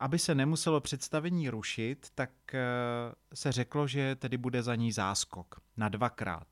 aby 0.01 0.19
se 0.19 0.35
nemuselo 0.35 0.81
představení 0.81 1.51
rušit, 1.51 2.07
tak 2.15 2.31
eh, 2.55 2.61
se 3.35 3.53
řeklo, 3.53 3.87
že 3.87 4.17
tedy 4.17 4.37
bude 4.37 4.63
za 4.63 4.75
ní 4.75 4.93
záskok 4.93 5.61
na 5.77 5.89
dvakrát. 5.89 6.47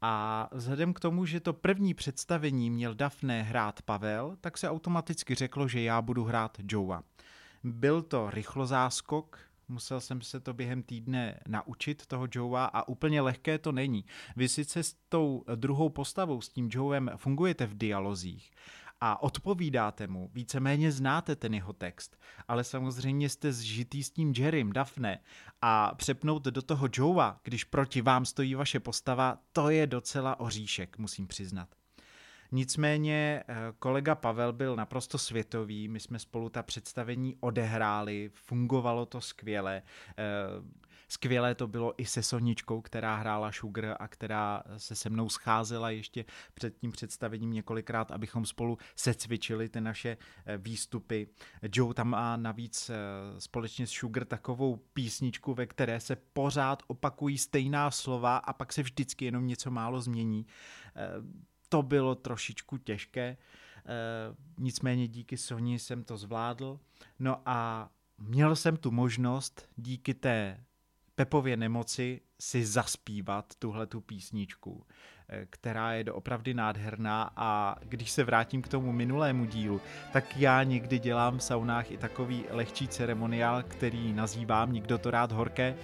A 0.00 0.48
vzhledem 0.52 0.94
k 0.94 1.00
tomu, 1.00 1.26
že 1.26 1.40
to 1.40 1.52
první 1.52 1.94
představení 1.94 2.70
měl 2.70 2.94
Daphne 2.94 3.42
hrát 3.42 3.82
Pavel, 3.82 4.36
tak 4.40 4.58
se 4.58 4.70
automaticky 4.70 5.34
řeklo, 5.34 5.68
že 5.68 5.80
já 5.80 6.02
budu 6.02 6.24
hrát 6.24 6.58
Joea. 6.68 7.02
Byl 7.64 8.02
to 8.02 8.30
rychlozáskok, 8.30 9.38
musel 9.68 10.00
jsem 10.00 10.20
se 10.20 10.40
to 10.40 10.54
během 10.54 10.82
týdne 10.82 11.40
naučit, 11.48 12.06
toho 12.06 12.28
Joea, 12.32 12.64
a 12.64 12.88
úplně 12.88 13.20
lehké 13.20 13.58
to 13.58 13.72
není. 13.72 14.04
Vy 14.36 14.48
sice 14.48 14.82
s 14.82 14.96
tou 15.08 15.44
druhou 15.54 15.88
postavou, 15.88 16.40
s 16.40 16.48
tím 16.48 16.68
Joem, 16.72 17.10
fungujete 17.16 17.66
v 17.66 17.74
dialozích, 17.74 18.50
a 19.04 19.22
odpovídáte 19.22 20.06
mu, 20.06 20.30
víceméně 20.34 20.92
znáte 20.92 21.36
ten 21.36 21.54
jeho 21.54 21.72
text, 21.72 22.20
ale 22.48 22.64
samozřejmě 22.64 23.28
jste 23.28 23.52
zžitý 23.52 24.02
s 24.02 24.10
tím 24.10 24.32
Jerrym, 24.36 24.72
Daphne 24.72 25.18
a 25.62 25.94
přepnout 25.94 26.44
do 26.44 26.62
toho 26.62 26.88
Joea, 26.92 27.40
když 27.44 27.64
proti 27.64 28.02
vám 28.02 28.24
stojí 28.24 28.54
vaše 28.54 28.80
postava, 28.80 29.38
to 29.52 29.70
je 29.70 29.86
docela 29.86 30.40
oříšek, 30.40 30.98
musím 30.98 31.26
přiznat. 31.26 31.68
Nicméně 32.52 33.42
eh, 33.48 33.54
kolega 33.78 34.14
Pavel 34.14 34.52
byl 34.52 34.76
naprosto 34.76 35.18
světový, 35.18 35.88
my 35.88 36.00
jsme 36.00 36.18
spolu 36.18 36.48
ta 36.48 36.62
představení 36.62 37.36
odehráli, 37.40 38.30
fungovalo 38.34 39.06
to 39.06 39.20
skvěle. 39.20 39.82
Eh, 41.12 41.22
skvělé 41.22 41.54
to 41.54 41.66
bylo 41.66 41.94
i 41.96 42.06
se 42.06 42.22
Soničkou, 42.22 42.80
která 42.80 43.16
hrála 43.16 43.52
Sugar 43.52 43.96
a 43.98 44.08
která 44.08 44.62
se 44.76 44.94
se 44.94 45.10
mnou 45.10 45.28
scházela 45.28 45.90
ještě 45.90 46.24
před 46.54 46.76
tím 46.76 46.92
představením 46.92 47.52
několikrát, 47.52 48.10
abychom 48.10 48.46
spolu 48.46 48.78
secvičili 48.96 49.68
ty 49.68 49.80
naše 49.80 50.16
eh, 50.46 50.58
výstupy. 50.58 51.28
Joe 51.74 51.94
tam 51.94 52.08
má 52.08 52.36
navíc 52.36 52.90
společně 53.38 53.86
s 53.86 53.90
Sugar 53.90 54.24
takovou 54.24 54.76
písničku, 54.76 55.54
ve 55.54 55.66
které 55.66 56.00
se 56.00 56.16
pořád 56.16 56.82
opakují 56.86 57.38
stejná 57.38 57.90
slova 57.90 58.36
a 58.36 58.52
pak 58.52 58.72
se 58.72 58.82
vždycky 58.82 59.24
jenom 59.24 59.46
něco 59.46 59.70
málo 59.70 60.00
změní 60.00 60.46
to 61.68 61.82
bylo 61.82 62.14
trošičku 62.14 62.78
těžké, 62.78 63.36
nicméně 64.58 65.08
díky 65.08 65.36
Sony 65.36 65.78
jsem 65.78 66.04
to 66.04 66.16
zvládl. 66.16 66.80
No 67.18 67.42
a 67.46 67.90
měl 68.18 68.56
jsem 68.56 68.76
tu 68.76 68.90
možnost 68.90 69.68
díky 69.76 70.14
té 70.14 70.64
Pepově 71.14 71.56
nemoci 71.56 72.20
si 72.40 72.66
zaspívat 72.66 73.54
tuhle 73.58 73.86
tu 73.86 74.00
písničku, 74.00 74.86
eh, 75.28 75.46
která 75.50 75.92
je 75.92 76.04
doopravdy 76.04 76.54
nádherná 76.54 77.30
a 77.36 77.76
když 77.80 78.10
se 78.10 78.24
vrátím 78.24 78.62
k 78.62 78.68
tomu 78.68 78.92
minulému 78.92 79.44
dílu, 79.44 79.80
tak 80.12 80.36
já 80.36 80.62
někdy 80.62 80.98
dělám 80.98 81.38
v 81.38 81.42
saunách 81.42 81.90
i 81.90 81.96
takový 81.96 82.44
lehčí 82.50 82.88
ceremoniál, 82.88 83.62
který 83.62 84.12
nazývám 84.12 84.72
Nikdo 84.72 84.98
to 84.98 85.10
rád 85.10 85.32
horké. 85.32 85.76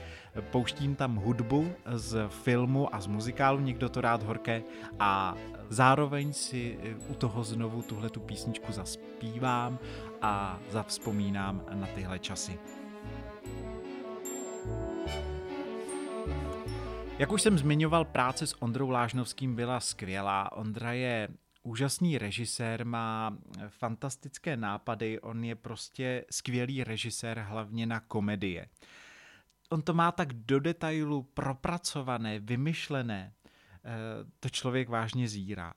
Pouštím 0.51 0.95
tam 0.97 1.17
hudbu 1.17 1.73
z 1.93 2.29
filmu 2.29 2.95
a 2.95 3.01
z 3.01 3.07
muzikálu 3.07 3.61
Nikdo 3.61 3.89
to 3.89 4.01
rád 4.01 4.23
horké 4.23 4.63
a 4.99 5.35
zároveň 5.69 6.33
si 6.33 6.79
eh, 6.83 6.95
u 7.09 7.15
toho 7.15 7.45
znovu 7.45 7.83
tuhle 7.83 8.11
tu 8.11 8.21
písničku 8.21 8.73
zaspívám 8.73 9.79
a 10.23 10.59
zavzpomínám 10.71 11.65
na 11.75 11.87
tyhle 11.87 12.19
časy. 12.19 12.59
Jak 17.19 17.33
už 17.33 17.43
jsem 17.43 17.59
zmiňoval, 17.59 18.05
práce 18.05 18.47
s 18.47 18.63
Ondrou 18.63 18.91
Lážnovským 18.91 19.55
byla 19.55 19.81
skvělá. 19.81 20.53
Ondra 20.53 20.93
je 20.93 21.29
úžasný 21.63 22.19
režisér, 22.19 22.87
má 22.87 23.37
fantastické 23.69 24.57
nápady, 24.57 25.21
on 25.21 25.45
je 25.45 25.55
prostě 25.55 26.25
skvělý 26.31 26.85
režisér, 26.85 27.39
hlavně 27.49 27.87
na 27.87 28.01
komedie. 28.01 28.69
On 29.71 29.83
to 29.83 29.95
má 29.95 30.13
tak 30.13 30.33
do 30.33 30.61
detailu 30.61 31.23
propracované, 31.23 32.39
vymyšlené, 32.39 33.33
eh, 33.45 33.91
to 34.41 34.49
člověk 34.49 34.89
vážně 34.89 35.29
zírá. 35.29 35.75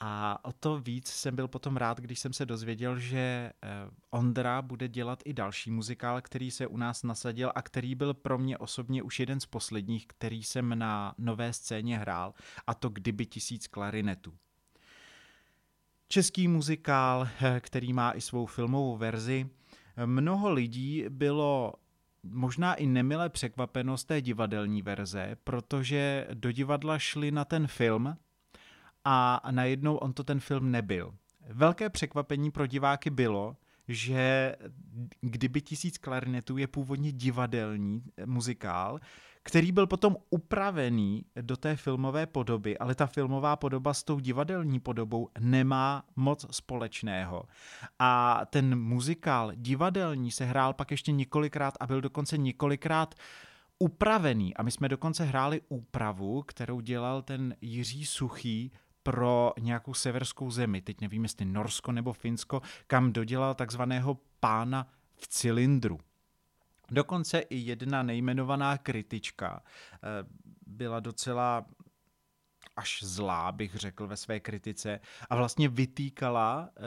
A 0.00 0.44
o 0.44 0.52
to 0.52 0.78
víc 0.78 1.08
jsem 1.08 1.36
byl 1.36 1.48
potom 1.48 1.76
rád, 1.76 2.00
když 2.00 2.18
jsem 2.18 2.32
se 2.32 2.46
dozvěděl, 2.46 2.98
že 2.98 3.18
eh, 3.18 3.68
Ondra 4.10 4.62
bude 4.62 4.88
dělat 4.88 5.22
i 5.24 5.32
další 5.32 5.70
muzikál, 5.70 6.20
který 6.20 6.50
se 6.50 6.66
u 6.66 6.76
nás 6.76 7.02
nasadil 7.02 7.52
a 7.54 7.62
který 7.62 7.94
byl 7.94 8.14
pro 8.14 8.38
mě 8.38 8.58
osobně 8.58 9.02
už 9.02 9.20
jeden 9.20 9.40
z 9.40 9.46
posledních, 9.46 10.06
který 10.06 10.42
jsem 10.42 10.78
na 10.78 11.14
nové 11.18 11.52
scéně 11.52 11.98
hrál, 11.98 12.34
a 12.66 12.74
to 12.74 12.88
Kdyby 12.88 13.26
tisíc 13.26 13.66
klarinetů. 13.66 14.34
Český 16.08 16.48
muzikál, 16.48 17.28
eh, 17.42 17.60
který 17.60 17.92
má 17.92 18.12
i 18.12 18.20
svou 18.20 18.46
filmovou 18.46 18.96
verzi. 18.96 19.50
Mnoho 20.06 20.50
lidí 20.52 21.04
bylo 21.08 21.72
možná 22.22 22.74
i 22.74 22.86
nemile 22.86 23.28
překvapeno 23.28 23.98
z 23.98 24.04
té 24.04 24.22
divadelní 24.22 24.82
verze, 24.82 25.36
protože 25.44 26.28
do 26.34 26.52
divadla 26.52 26.98
šli 26.98 27.30
na 27.30 27.44
ten 27.44 27.66
film, 27.66 28.16
a 29.04 29.40
najednou 29.50 29.96
on 29.96 30.12
to 30.12 30.24
ten 30.24 30.40
film 30.40 30.70
nebyl. 30.70 31.14
Velké 31.48 31.90
překvapení 31.90 32.50
pro 32.50 32.66
diváky 32.66 33.10
bylo, 33.10 33.56
že 33.88 34.56
kdyby 35.20 35.60
tisíc 35.60 35.98
klarinetů 35.98 36.56
je 36.56 36.66
původně 36.66 37.12
divadelní 37.12 38.02
muzikál, 38.26 38.98
který 39.42 39.72
byl 39.72 39.86
potom 39.86 40.16
upravený 40.30 41.24
do 41.40 41.56
té 41.56 41.76
filmové 41.76 42.26
podoby, 42.26 42.78
ale 42.78 42.94
ta 42.94 43.06
filmová 43.06 43.56
podoba 43.56 43.94
s 43.94 44.02
tou 44.02 44.20
divadelní 44.20 44.80
podobou 44.80 45.28
nemá 45.40 46.04
moc 46.16 46.46
společného. 46.50 47.44
A 47.98 48.42
ten 48.50 48.80
muzikál 48.80 49.52
divadelní 49.54 50.30
se 50.30 50.44
hrál 50.44 50.74
pak 50.74 50.90
ještě 50.90 51.12
několikrát 51.12 51.74
a 51.80 51.86
byl 51.86 52.00
dokonce 52.00 52.38
několikrát 52.38 53.14
upravený. 53.78 54.54
A 54.54 54.62
my 54.62 54.70
jsme 54.70 54.88
dokonce 54.88 55.24
hráli 55.24 55.60
úpravu, 55.68 56.42
kterou 56.42 56.80
dělal 56.80 57.22
ten 57.22 57.54
Jiří 57.60 58.06
Suchý 58.06 58.72
pro 59.08 59.52
nějakou 59.60 59.94
severskou 59.94 60.50
zemi, 60.50 60.80
teď 60.80 61.00
nevím, 61.00 61.22
jestli 61.22 61.44
Norsko 61.44 61.92
nebo 61.92 62.12
Finsko, 62.12 62.62
kam 62.86 63.12
dodělal 63.12 63.54
takzvaného 63.54 64.18
pána 64.40 64.88
v 65.16 65.28
cylindru. 65.28 66.00
Dokonce 66.90 67.38
i 67.38 67.56
jedna 67.56 68.02
nejmenovaná 68.02 68.78
kritička 68.78 69.62
eh, 69.94 69.98
byla 70.66 71.00
docela 71.00 71.66
až 72.76 73.02
zlá, 73.02 73.52
bych 73.52 73.74
řekl 73.74 74.06
ve 74.06 74.16
své 74.16 74.40
kritice 74.40 75.00
a 75.30 75.36
vlastně 75.36 75.68
vytýkala 75.68 76.68
eh, 76.76 76.80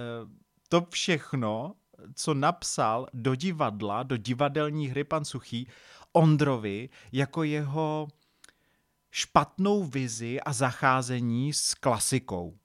to 0.70 0.88
všechno, 0.90 1.76
co 2.16 2.34
napsal 2.34 3.08
do 3.14 3.36
divadla, 3.36 4.04
do 4.04 4.18
divadelní 4.18 4.88
hry 4.88 5.04
pan 5.04 5.26
Suchý, 5.26 5.68
Ondrovi 6.14 6.90
jako 7.12 7.44
jeho 7.44 8.08
špatnou 9.12 9.84
vizi 9.84 10.42
a 10.42 10.54
zacházení 10.54 11.54
s 11.54 11.74
klasikou. 11.74 12.58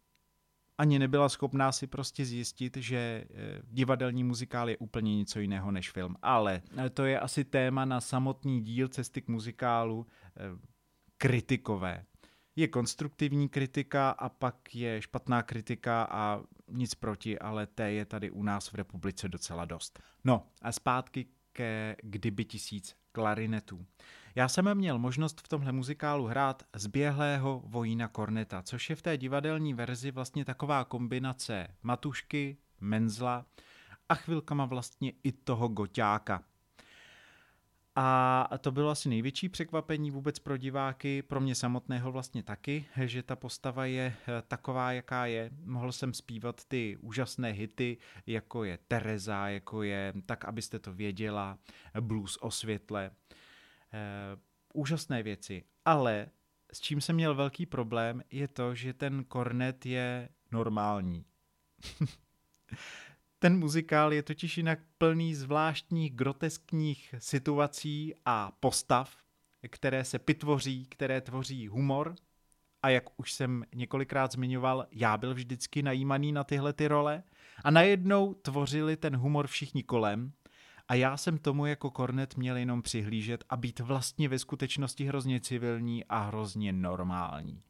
Ani 0.78 0.98
nebyla 0.98 1.28
schopná 1.28 1.72
si 1.72 1.86
prostě 1.86 2.24
zjistit, 2.24 2.76
že 2.76 2.96
eh, 2.96 3.60
divadelní 3.64 4.24
muzikál 4.24 4.70
je 4.70 4.76
úplně 4.76 5.16
něco 5.16 5.40
jiného 5.40 5.70
než 5.70 5.90
film. 5.90 6.16
Ale 6.22 6.62
eh, 6.76 6.90
to 6.90 7.04
je 7.04 7.20
asi 7.20 7.44
téma 7.44 7.84
na 7.84 8.00
samotný 8.00 8.60
díl 8.60 8.88
cesty 8.88 9.22
k 9.22 9.28
muzikálu 9.28 10.06
eh, 10.36 10.42
kritikové. 11.18 12.04
Je 12.56 12.68
konstruktivní 12.68 13.48
kritika 13.48 14.10
a 14.10 14.28
pak 14.28 14.74
je 14.74 15.02
špatná 15.02 15.42
kritika 15.42 16.02
a 16.10 16.40
nic 16.68 16.94
proti, 16.94 17.38
ale 17.38 17.66
té 17.66 17.92
je 17.92 18.04
tady 18.04 18.30
u 18.30 18.42
nás 18.42 18.72
v 18.72 18.74
republice 18.74 19.28
docela 19.28 19.64
dost. 19.64 20.00
No 20.24 20.46
a 20.62 20.72
zpátky 20.72 21.26
ke 21.52 21.96
kdyby 22.02 22.44
tisíc 22.44 22.96
klarinetů. 23.12 23.86
Já 24.36 24.48
jsem 24.48 24.74
měl 24.74 24.98
možnost 24.98 25.40
v 25.40 25.48
tomhle 25.48 25.72
muzikálu 25.72 26.26
hrát 26.26 26.62
zběhlého 26.74 27.62
vojína 27.64 28.08
Korneta, 28.08 28.62
což 28.62 28.90
je 28.90 28.96
v 28.96 29.02
té 29.02 29.16
divadelní 29.16 29.74
verzi 29.74 30.10
vlastně 30.10 30.44
taková 30.44 30.84
kombinace 30.84 31.68
matušky, 31.82 32.56
menzla 32.80 33.46
a 34.08 34.14
chvilkama 34.14 34.64
vlastně 34.64 35.12
i 35.22 35.32
toho 35.32 35.68
goťáka. 35.68 36.42
A 37.94 38.48
to 38.60 38.72
bylo 38.72 38.90
asi 38.90 39.08
největší 39.08 39.48
překvapení 39.48 40.10
vůbec 40.10 40.38
pro 40.38 40.56
diváky, 40.56 41.22
pro 41.22 41.40
mě 41.40 41.54
samotného 41.54 42.12
vlastně 42.12 42.42
taky, 42.42 42.86
že 43.04 43.22
ta 43.22 43.36
postava 43.36 43.86
je 43.86 44.16
eh, 44.28 44.42
taková, 44.48 44.92
jaká 44.92 45.26
je. 45.26 45.50
Mohl 45.64 45.92
jsem 45.92 46.14
zpívat 46.14 46.64
ty 46.64 46.96
úžasné 47.00 47.50
hity, 47.50 47.98
jako 48.26 48.64
je 48.64 48.78
Tereza, 48.88 49.48
jako 49.48 49.82
je 49.82 50.12
Tak, 50.26 50.44
abyste 50.44 50.78
to 50.78 50.92
věděla, 50.92 51.58
Blues 52.00 52.38
o 52.40 52.50
světle. 52.50 53.10
Eh, 53.92 54.36
úžasné 54.74 55.22
věci, 55.22 55.64
ale 55.84 56.28
s 56.72 56.80
čím 56.80 57.00
jsem 57.00 57.16
měl 57.16 57.34
velký 57.34 57.66
problém, 57.66 58.22
je 58.30 58.48
to, 58.48 58.74
že 58.74 58.92
ten 58.92 59.24
kornet 59.24 59.86
je 59.86 60.28
normální. 60.52 61.24
ten 63.38 63.58
muzikál 63.58 64.12
je 64.12 64.22
totiž 64.22 64.56
jinak 64.56 64.78
plný 64.98 65.34
zvláštních 65.34 66.14
groteskních 66.14 67.14
situací 67.18 68.14
a 68.24 68.52
postav, 68.60 69.16
které 69.68 70.04
se 70.04 70.18
pitvoří, 70.18 70.86
které 70.86 71.20
tvoří 71.20 71.68
humor. 71.68 72.14
A 72.82 72.88
jak 72.88 73.20
už 73.20 73.32
jsem 73.32 73.64
několikrát 73.74 74.32
zmiňoval, 74.32 74.86
já 74.90 75.16
byl 75.16 75.34
vždycky 75.34 75.82
najímaný 75.82 76.32
na 76.32 76.44
tyhle 76.44 76.72
ty 76.72 76.88
role. 76.88 77.22
A 77.64 77.70
najednou 77.70 78.34
tvořili 78.34 78.96
ten 78.96 79.16
humor 79.16 79.46
všichni 79.46 79.82
kolem 79.82 80.32
a 80.88 80.94
já 80.94 81.16
jsem 81.16 81.38
tomu 81.38 81.66
jako 81.66 81.90
kornet 81.90 82.36
měl 82.36 82.56
jenom 82.56 82.82
přihlížet 82.82 83.44
a 83.48 83.56
být 83.56 83.80
vlastně 83.80 84.28
ve 84.28 84.38
skutečnosti 84.38 85.04
hrozně 85.04 85.40
civilní 85.40 86.04
a 86.04 86.18
hrozně 86.18 86.72
normální. 86.72 87.62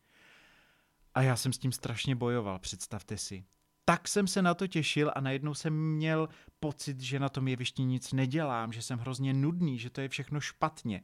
A 1.14 1.22
já 1.22 1.36
jsem 1.36 1.52
s 1.52 1.58
tím 1.58 1.72
strašně 1.72 2.16
bojoval, 2.16 2.58
představte 2.58 3.16
si. 3.16 3.44
Tak 3.84 4.08
jsem 4.08 4.26
se 4.26 4.42
na 4.42 4.54
to 4.54 4.66
těšil 4.66 5.12
a 5.14 5.20
najednou 5.20 5.54
jsem 5.54 5.94
měl 5.94 6.28
pocit, 6.60 7.00
že 7.00 7.20
na 7.20 7.28
tom 7.28 7.48
jevišti 7.48 7.82
nic 7.82 8.12
nedělám, 8.12 8.72
že 8.72 8.82
jsem 8.82 8.98
hrozně 8.98 9.34
nudný, 9.34 9.78
že 9.78 9.90
to 9.90 10.00
je 10.00 10.08
všechno 10.08 10.40
špatně. 10.40 11.02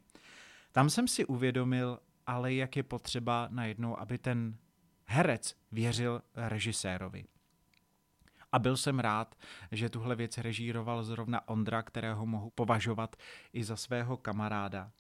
Tam 0.72 0.90
jsem 0.90 1.08
si 1.08 1.24
uvědomil, 1.24 1.98
ale 2.26 2.54
jak 2.54 2.76
je 2.76 2.82
potřeba 2.82 3.48
najednou, 3.50 4.00
aby 4.00 4.18
ten 4.18 4.56
herec 5.04 5.56
věřil 5.72 6.22
režisérovi. 6.34 7.24
A 8.52 8.58
byl 8.58 8.76
jsem 8.76 8.98
rád, 8.98 9.34
že 9.72 9.88
tuhle 9.88 10.16
věc 10.16 10.38
režíroval 10.38 11.04
zrovna 11.04 11.48
Ondra, 11.48 11.82
kterého 11.82 12.26
mohu 12.26 12.50
považovat 12.50 13.16
i 13.52 13.64
za 13.64 13.76
svého 13.76 14.16
kamaráda, 14.16 14.92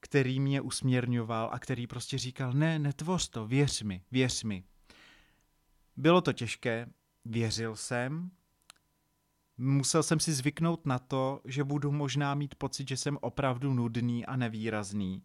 který 0.00 0.40
mě 0.40 0.60
usměrňoval 0.60 1.50
a 1.52 1.58
který 1.58 1.86
prostě 1.86 2.18
říkal, 2.18 2.52
ne, 2.52 2.78
netvoř 2.78 3.28
to, 3.28 3.46
věř 3.46 3.82
mi, 3.82 4.02
věř 4.10 4.42
mi. 4.42 4.64
Bylo 5.96 6.20
to 6.20 6.32
těžké, 6.32 6.86
věřil 7.24 7.76
jsem, 7.76 8.30
musel 9.58 10.02
jsem 10.02 10.20
si 10.20 10.32
zvyknout 10.32 10.86
na 10.86 10.98
to, 10.98 11.40
že 11.44 11.64
budu 11.64 11.92
možná 11.92 12.34
mít 12.34 12.54
pocit, 12.54 12.88
že 12.88 12.96
jsem 12.96 13.18
opravdu 13.20 13.74
nudný 13.74 14.26
a 14.26 14.36
nevýrazný, 14.36 15.22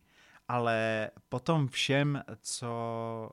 ale 0.48 1.10
potom 1.30 1.68
všem, 1.68 2.24
co 2.42 3.30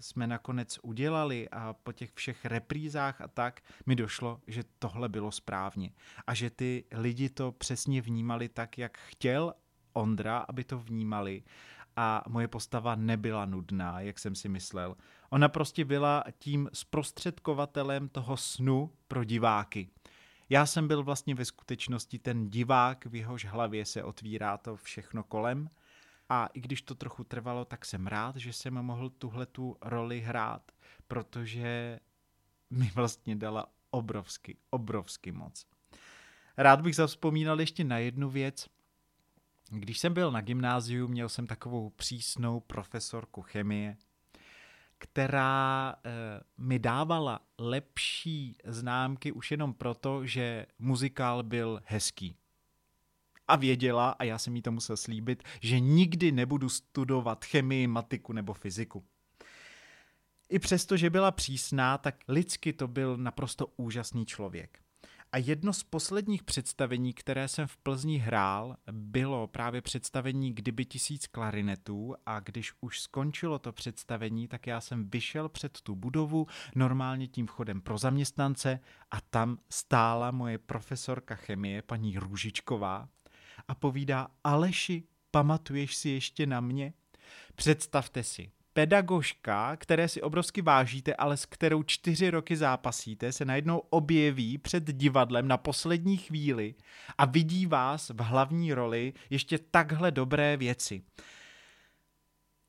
jsme 0.00 0.26
nakonec 0.26 0.78
udělali 0.82 1.48
a 1.48 1.72
po 1.72 1.92
těch 1.92 2.10
všech 2.14 2.44
reprízách 2.44 3.20
a 3.20 3.28
tak 3.28 3.60
mi 3.86 3.96
došlo, 3.96 4.40
že 4.46 4.62
tohle 4.78 5.08
bylo 5.08 5.32
správně 5.32 5.90
a 6.26 6.34
že 6.34 6.50
ty 6.50 6.84
lidi 6.92 7.28
to 7.28 7.52
přesně 7.52 8.02
vnímali 8.02 8.48
tak, 8.48 8.78
jak 8.78 8.98
chtěl 8.98 9.54
Ondra, 9.92 10.38
aby 10.38 10.64
to 10.64 10.78
vnímali 10.78 11.42
a 11.96 12.24
moje 12.28 12.48
postava 12.48 12.94
nebyla 12.94 13.44
nudná, 13.44 14.00
jak 14.00 14.18
jsem 14.18 14.34
si 14.34 14.48
myslel. 14.48 14.96
Ona 15.30 15.48
prostě 15.48 15.84
byla 15.84 16.24
tím 16.38 16.70
zprostředkovatelem 16.72 18.08
toho 18.08 18.36
snu 18.36 18.92
pro 19.08 19.24
diváky. 19.24 19.88
Já 20.50 20.66
jsem 20.66 20.88
byl 20.88 21.02
vlastně 21.02 21.34
ve 21.34 21.44
skutečnosti 21.44 22.18
ten 22.18 22.50
divák, 22.50 23.06
v 23.06 23.14
jehož 23.14 23.44
hlavě 23.44 23.84
se 23.84 24.02
otvírá 24.02 24.56
to 24.56 24.76
všechno 24.76 25.22
kolem 25.22 25.70
a 26.28 26.46
i 26.46 26.60
když 26.60 26.82
to 26.82 26.94
trochu 26.94 27.24
trvalo, 27.24 27.64
tak 27.64 27.84
jsem 27.84 28.06
rád, 28.06 28.36
že 28.36 28.52
jsem 28.52 28.74
mohl 28.74 29.10
tuhle 29.10 29.46
tu 29.46 29.76
roli 29.82 30.20
hrát, 30.20 30.72
protože 31.08 32.00
mi 32.70 32.90
vlastně 32.94 33.36
dala 33.36 33.66
obrovsky, 33.90 34.56
obrovsky 34.70 35.32
moc. 35.32 35.66
Rád 36.56 36.80
bych 36.80 36.96
zavzpomínal 36.96 37.60
ještě 37.60 37.84
na 37.84 37.98
jednu 37.98 38.30
věc. 38.30 38.66
Když 39.70 39.98
jsem 39.98 40.14
byl 40.14 40.32
na 40.32 40.40
gymnáziu, 40.40 41.08
měl 41.08 41.28
jsem 41.28 41.46
takovou 41.46 41.90
přísnou 41.90 42.60
profesorku 42.60 43.42
chemie, 43.42 43.96
která 44.98 45.94
e, 46.04 46.10
mi 46.58 46.78
dávala 46.78 47.40
lepší 47.58 48.56
známky 48.64 49.32
už 49.32 49.50
jenom 49.50 49.74
proto, 49.74 50.26
že 50.26 50.66
muzikál 50.78 51.42
byl 51.42 51.80
hezký 51.84 52.36
a 53.48 53.56
věděla, 53.56 54.10
a 54.10 54.24
já 54.24 54.38
jsem 54.38 54.56
jí 54.56 54.62
to 54.62 54.72
musel 54.72 54.96
slíbit, 54.96 55.42
že 55.60 55.80
nikdy 55.80 56.32
nebudu 56.32 56.68
studovat 56.68 57.44
chemii, 57.44 57.86
matiku 57.86 58.32
nebo 58.32 58.54
fyziku. 58.54 59.04
I 60.48 60.58
přesto, 60.58 60.96
že 60.96 61.10
byla 61.10 61.30
přísná, 61.30 61.98
tak 61.98 62.16
lidsky 62.28 62.72
to 62.72 62.88
byl 62.88 63.16
naprosto 63.16 63.66
úžasný 63.76 64.26
člověk. 64.26 64.78
A 65.32 65.38
jedno 65.38 65.72
z 65.72 65.82
posledních 65.82 66.42
představení, 66.42 67.12
které 67.12 67.48
jsem 67.48 67.66
v 67.66 67.76
Plzni 67.76 68.18
hrál, 68.18 68.76
bylo 68.92 69.46
právě 69.46 69.82
představení 69.82 70.52
Kdyby 70.52 70.84
tisíc 70.84 71.26
klarinetů 71.26 72.14
a 72.26 72.40
když 72.40 72.72
už 72.80 73.00
skončilo 73.00 73.58
to 73.58 73.72
představení, 73.72 74.48
tak 74.48 74.66
já 74.66 74.80
jsem 74.80 75.10
vyšel 75.10 75.48
před 75.48 75.80
tu 75.80 75.94
budovu 75.94 76.46
normálně 76.74 77.28
tím 77.28 77.46
vchodem 77.46 77.80
pro 77.80 77.98
zaměstnance 77.98 78.80
a 79.10 79.20
tam 79.20 79.58
stála 79.70 80.30
moje 80.30 80.58
profesorka 80.58 81.34
chemie, 81.34 81.82
paní 81.82 82.18
Růžičková 82.18 83.08
a 83.68 83.74
povídá, 83.74 84.28
Aleši, 84.44 85.02
pamatuješ 85.30 85.94
si 85.94 86.08
ještě 86.08 86.46
na 86.46 86.60
mě? 86.60 86.92
Představte 87.54 88.22
si, 88.22 88.50
pedagožka, 88.72 89.76
které 89.76 90.08
si 90.08 90.22
obrovsky 90.22 90.62
vážíte, 90.62 91.14
ale 91.14 91.36
s 91.36 91.46
kterou 91.46 91.82
čtyři 91.82 92.30
roky 92.30 92.56
zápasíte, 92.56 93.32
se 93.32 93.44
najednou 93.44 93.78
objeví 93.78 94.58
před 94.58 94.84
divadlem 94.84 95.48
na 95.48 95.56
poslední 95.56 96.16
chvíli 96.16 96.74
a 97.18 97.24
vidí 97.24 97.66
vás 97.66 98.08
v 98.08 98.20
hlavní 98.20 98.74
roli 98.74 99.12
ještě 99.30 99.58
takhle 99.58 100.10
dobré 100.10 100.56
věci 100.56 101.02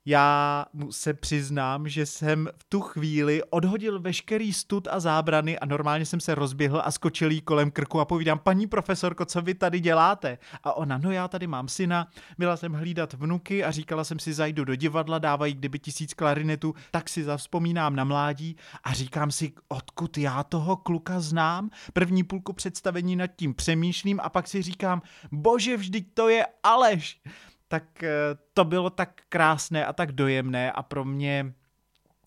já 0.10 0.66
se 0.90 1.14
přiznám, 1.14 1.88
že 1.88 2.06
jsem 2.06 2.50
v 2.58 2.64
tu 2.64 2.82
chvíli 2.82 3.44
odhodil 3.44 4.00
veškerý 4.00 4.54
stud 4.54 4.88
a 4.92 5.00
zábrany 5.00 5.60
a 5.60 5.66
normálně 5.66 6.06
jsem 6.06 6.20
se 6.20 6.36
rozběhl 6.36 6.82
a 6.86 6.92
skočil 6.92 7.32
jí 7.32 7.42
kolem 7.42 7.72
krku 7.72 8.00
a 8.00 8.06
povídám, 8.06 8.40
paní 8.40 8.68
profesorko, 8.68 9.26
co 9.26 9.42
vy 9.42 9.54
tady 9.54 9.80
děláte? 9.80 10.38
A 10.64 10.74
ona, 10.74 10.98
no 10.98 11.12
já 11.12 11.28
tady 11.28 11.48
mám 11.48 11.68
syna, 11.68 12.08
byla 12.38 12.58
jsem 12.58 12.74
hlídat 12.74 13.14
vnuky 13.14 13.64
a 13.64 13.72
říkala 13.72 14.04
jsem 14.04 14.20
si, 14.20 14.34
zajdu 14.34 14.66
do 14.66 14.76
divadla, 14.76 15.20
dávají 15.20 15.54
kdyby 15.54 15.80
tisíc 15.80 16.14
klarinetů, 16.14 16.74
tak 16.92 17.10
si 17.10 17.24
zavzpomínám 17.24 17.96
na 17.96 18.04
mládí 18.04 18.56
a 18.84 18.94
říkám 18.94 19.32
si, 19.32 19.54
odkud 19.68 20.18
já 20.18 20.44
toho 20.44 20.78
kluka 20.78 21.20
znám? 21.20 21.70
První 21.94 22.24
půlku 22.24 22.54
představení 22.54 23.16
nad 23.16 23.28
tím 23.28 23.54
přemýšlím 23.54 24.20
a 24.24 24.30
pak 24.30 24.48
si 24.48 24.62
říkám, 24.62 25.02
bože, 25.32 25.78
vždyť 25.78 26.08
to 26.14 26.30
je 26.30 26.46
Aleš 26.64 27.22
tak 27.70 28.04
eh, 28.04 28.10
to 28.54 28.66
bylo 28.66 28.90
tak 28.90 29.22
krásné 29.30 29.86
a 29.86 29.94
tak 29.94 30.12
dojemné 30.12 30.72
a 30.72 30.84
pro 30.84 31.06
mě 31.06 31.54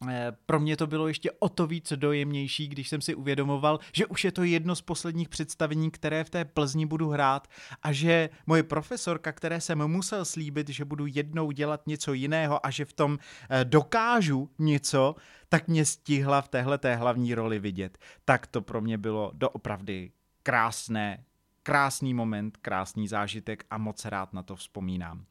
eh, 0.08 0.32
pro 0.46 0.60
mě 0.60 0.76
to 0.76 0.86
bylo 0.86 1.08
ještě 1.08 1.30
o 1.38 1.48
to 1.48 1.66
víc 1.66 1.92
dojemnější, 1.96 2.68
když 2.68 2.88
jsem 2.88 3.00
si 3.00 3.14
uvědomoval, 3.14 3.78
že 3.92 4.06
už 4.06 4.24
je 4.24 4.32
to 4.32 4.44
jedno 4.44 4.76
z 4.76 4.80
posledních 4.80 5.28
představení, 5.28 5.90
které 5.90 6.24
v 6.24 6.30
té 6.30 6.44
Plzni 6.44 6.86
budu 6.86 7.08
hrát 7.08 7.48
a 7.82 7.92
že 7.92 8.30
moje 8.46 8.62
profesorka, 8.62 9.32
které 9.32 9.60
jsem 9.60 9.88
musel 9.88 10.24
slíbit, 10.24 10.68
že 10.68 10.84
budu 10.84 11.06
jednou 11.06 11.50
dělat 11.50 11.86
něco 11.86 12.12
jiného 12.12 12.66
a 12.66 12.70
že 12.70 12.84
v 12.84 12.92
tom 12.92 13.18
eh, 13.50 13.64
dokážu 13.64 14.50
něco, 14.58 15.14
tak 15.48 15.68
mě 15.68 15.84
stihla 15.84 16.42
v 16.42 16.48
téhle 16.48 16.78
té 16.78 16.96
hlavní 16.96 17.34
roli 17.34 17.58
vidět. 17.58 17.98
Tak 18.24 18.46
to 18.46 18.62
pro 18.62 18.80
mě 18.80 18.98
bylo 18.98 19.30
doopravdy 19.34 20.12
krásné, 20.42 21.24
krásný 21.62 22.14
moment, 22.14 22.56
krásný 22.56 23.08
zážitek 23.08 23.64
a 23.70 23.78
moc 23.78 24.04
rád 24.04 24.32
na 24.32 24.42
to 24.42 24.56
vzpomínám. 24.56 25.24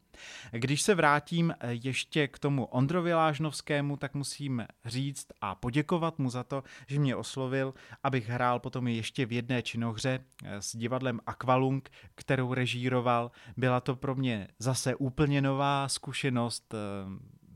Když 0.52 0.82
se 0.82 0.96
vrátím 0.96 1.54
eh, 1.60 1.74
ještě 1.74 2.28
k 2.28 2.40
tomu 2.40 2.66
Ondrovi 2.66 3.14
Lážnovskému, 3.14 3.98
tak 3.98 4.14
musím 4.14 4.66
říct 4.86 5.28
a 5.42 5.56
poděkovat 5.56 6.20
mu 6.20 6.30
za 6.30 6.44
to, 6.44 6.64
že 6.88 7.00
mě 7.00 7.16
oslovil, 7.16 7.74
abych 8.04 8.30
hrál 8.30 8.60
potom 8.60 8.88
ještě 8.88 9.26
v 9.26 9.32
jedné 9.32 9.62
činohře 9.62 10.20
eh, 10.44 10.62
s 10.62 10.76
divadlem 10.76 11.20
Aqualung, 11.26 11.90
kterou 12.16 12.54
režíroval. 12.54 13.32
Byla 13.58 13.80
to 13.80 13.96
pro 13.96 14.16
mě 14.16 14.48
zase 14.60 14.96
úplně 14.96 15.42
nová 15.42 15.88
zkušenost. 15.88 16.74
Eh, 16.74 16.78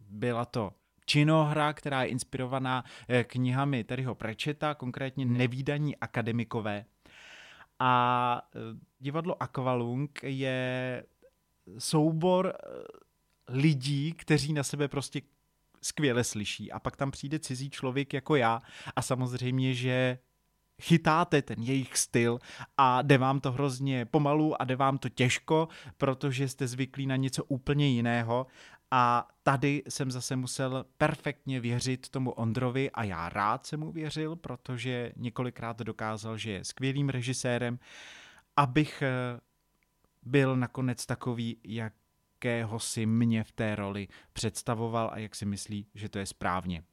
byla 0.09 0.45
to 0.45 0.71
činohra, 1.05 1.73
která 1.73 2.03
je 2.03 2.09
inspirovaná 2.09 2.83
knihami 3.23 3.83
Terryho 3.83 4.15
Prečeta, 4.15 4.73
konkrétně 4.73 5.25
Nevídaní 5.25 5.97
akademikové. 5.97 6.85
A 7.79 8.41
divadlo 8.99 9.43
Aqualung 9.43 10.19
je 10.23 11.03
soubor 11.77 12.53
eh, 12.55 12.67
lidí, 13.47 14.13
kteří 14.13 14.53
na 14.53 14.63
sebe 14.63 14.87
prostě 14.87 15.21
skvěle 15.81 16.23
slyší. 16.23 16.71
A 16.71 16.79
pak 16.79 16.95
tam 16.95 17.11
přijde 17.11 17.39
cizí 17.39 17.69
člověk 17.69 18.13
jako 18.13 18.35
já 18.35 18.61
a 18.95 19.01
samozřejmě, 19.01 19.73
že 19.73 20.17
chytáte 20.81 21.41
ten 21.41 21.61
jejich 21.61 21.97
styl 21.97 22.39
a 22.77 23.01
jde 23.01 23.17
vám 23.17 23.39
to 23.39 23.51
hrozně 23.51 24.05
pomalu 24.05 24.61
a 24.61 24.65
jde 24.65 24.75
vám 24.75 24.97
to 24.97 25.09
těžko, 25.09 25.67
protože 25.97 26.47
jste 26.47 26.67
zvyklí 26.67 27.07
na 27.07 27.15
něco 27.15 27.43
úplně 27.43 27.87
jiného 27.87 28.47
a 28.91 29.27
tady 29.43 29.83
jsem 29.89 30.11
zase 30.11 30.35
musel 30.35 30.85
perfektně 30.97 31.59
věřit 31.59 32.09
tomu 32.09 32.31
Ondrovi 32.31 32.91
a 32.91 33.03
já 33.03 33.29
rád 33.29 33.65
jsem 33.65 33.79
mu 33.79 33.91
věřil, 33.91 34.35
protože 34.35 35.11
několikrát 35.15 35.79
dokázal, 35.79 36.37
že 36.37 36.51
je 36.51 36.63
skvělým 36.63 37.09
režisérem, 37.09 37.79
abych 38.55 39.01
eh, 39.01 39.39
byl 40.25 40.55
nakonec 40.55 41.05
takový, 41.05 41.57
jakého 41.63 42.79
si 42.79 43.05
mě 43.05 43.43
v 43.43 43.51
té 43.51 43.75
roli 43.75 44.07
představoval 44.33 45.09
a 45.13 45.19
jak 45.19 45.35
si 45.35 45.45
myslí, 45.45 45.87
že 45.93 46.09
to 46.09 46.19
je 46.19 46.25
správně 46.25 46.83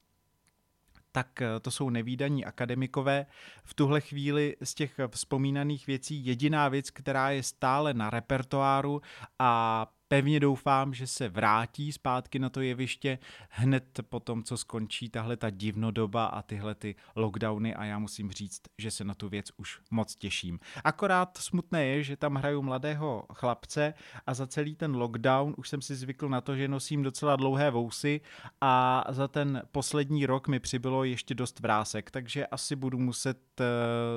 tak 1.12 1.42
eh, 1.42 1.60
to 1.60 1.70
jsou 1.70 1.90
nevýdaní 1.90 2.44
akademikové. 2.44 3.26
V 3.64 3.74
tuhle 3.74 4.00
chvíli 4.00 4.56
z 4.64 4.74
těch 4.74 5.00
vzpomínaných 5.08 5.86
věcí 5.86 6.26
jediná 6.26 6.68
věc, 6.68 6.90
která 6.90 7.30
je 7.30 7.42
stále 7.42 7.94
na 7.94 8.10
repertoáru 8.10 9.02
a 9.38 9.86
pevně 10.12 10.40
doufám, 10.40 10.94
že 10.94 11.06
se 11.06 11.28
vrátí 11.28 11.92
zpátky 11.92 12.38
na 12.38 12.50
to 12.50 12.60
jeviště 12.60 13.18
hned 13.48 14.00
po 14.08 14.20
tom, 14.20 14.42
co 14.42 14.56
skončí 14.56 15.08
tahle 15.08 15.36
ta 15.36 15.50
divnodoba 15.50 16.26
a 16.26 16.42
tyhle 16.42 16.74
ty 16.74 16.94
lockdowny 17.16 17.74
a 17.74 17.84
já 17.84 17.98
musím 17.98 18.30
říct, 18.30 18.62
že 18.78 18.90
se 18.90 19.04
na 19.04 19.14
tu 19.14 19.28
věc 19.28 19.46
už 19.56 19.80
moc 19.90 20.16
těším. 20.16 20.60
Akorát 20.84 21.38
smutné 21.38 21.86
je, 21.86 22.02
že 22.02 22.16
tam 22.16 22.34
hraju 22.34 22.62
mladého 22.62 23.26
chlapce 23.34 23.94
a 24.26 24.34
za 24.34 24.46
celý 24.46 24.74
ten 24.74 24.96
lockdown 24.96 25.54
už 25.56 25.68
jsem 25.68 25.82
si 25.82 25.94
zvykl 25.94 26.28
na 26.28 26.40
to, 26.40 26.56
že 26.56 26.68
nosím 26.68 27.02
docela 27.02 27.36
dlouhé 27.36 27.70
vousy 27.70 28.20
a 28.60 29.04
za 29.08 29.28
ten 29.28 29.62
poslední 29.72 30.26
rok 30.26 30.48
mi 30.48 30.60
přibylo 30.60 31.04
ještě 31.04 31.34
dost 31.34 31.60
vrásek, 31.60 32.10
takže 32.10 32.46
asi 32.46 32.76
budu 32.76 32.98
muset 32.98 33.38
uh, 33.60 33.66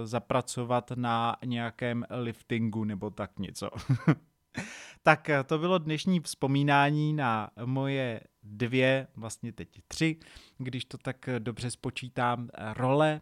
zapracovat 0.06 0.92
na 0.96 1.36
nějakém 1.46 2.06
liftingu 2.10 2.84
nebo 2.84 3.10
tak 3.10 3.40
něco. 3.40 3.70
tak 5.04 5.30
eh, 5.30 5.44
to 5.44 5.58
bylo 5.58 5.78
dnešní 5.78 6.20
vzpomínání 6.20 7.13
na 7.13 7.50
moje 7.65 8.22
dvě, 8.44 9.08
vlastně 9.15 9.54
teď 9.54 9.70
tři, 9.88 10.18
když 10.58 10.86
to 10.86 10.98
tak 10.98 11.28
eh, 11.28 11.39
dobře 11.39 11.72
spočítám, 11.72 12.50
role 12.74 13.22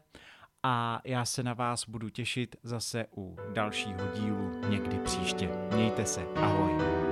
a 0.63 1.02
já 1.06 1.26
se 1.26 1.43
na 1.43 1.54
vás 1.54 1.89
budu 1.89 2.10
těšit 2.10 2.56
zase 2.63 3.06
u 3.17 3.38
dalšího 3.54 4.00
dílu 4.15 4.52
někdy 4.69 5.00
příště. 5.00 5.50
Mějte 5.74 6.06
se, 6.06 6.26
ahoj. 6.36 7.03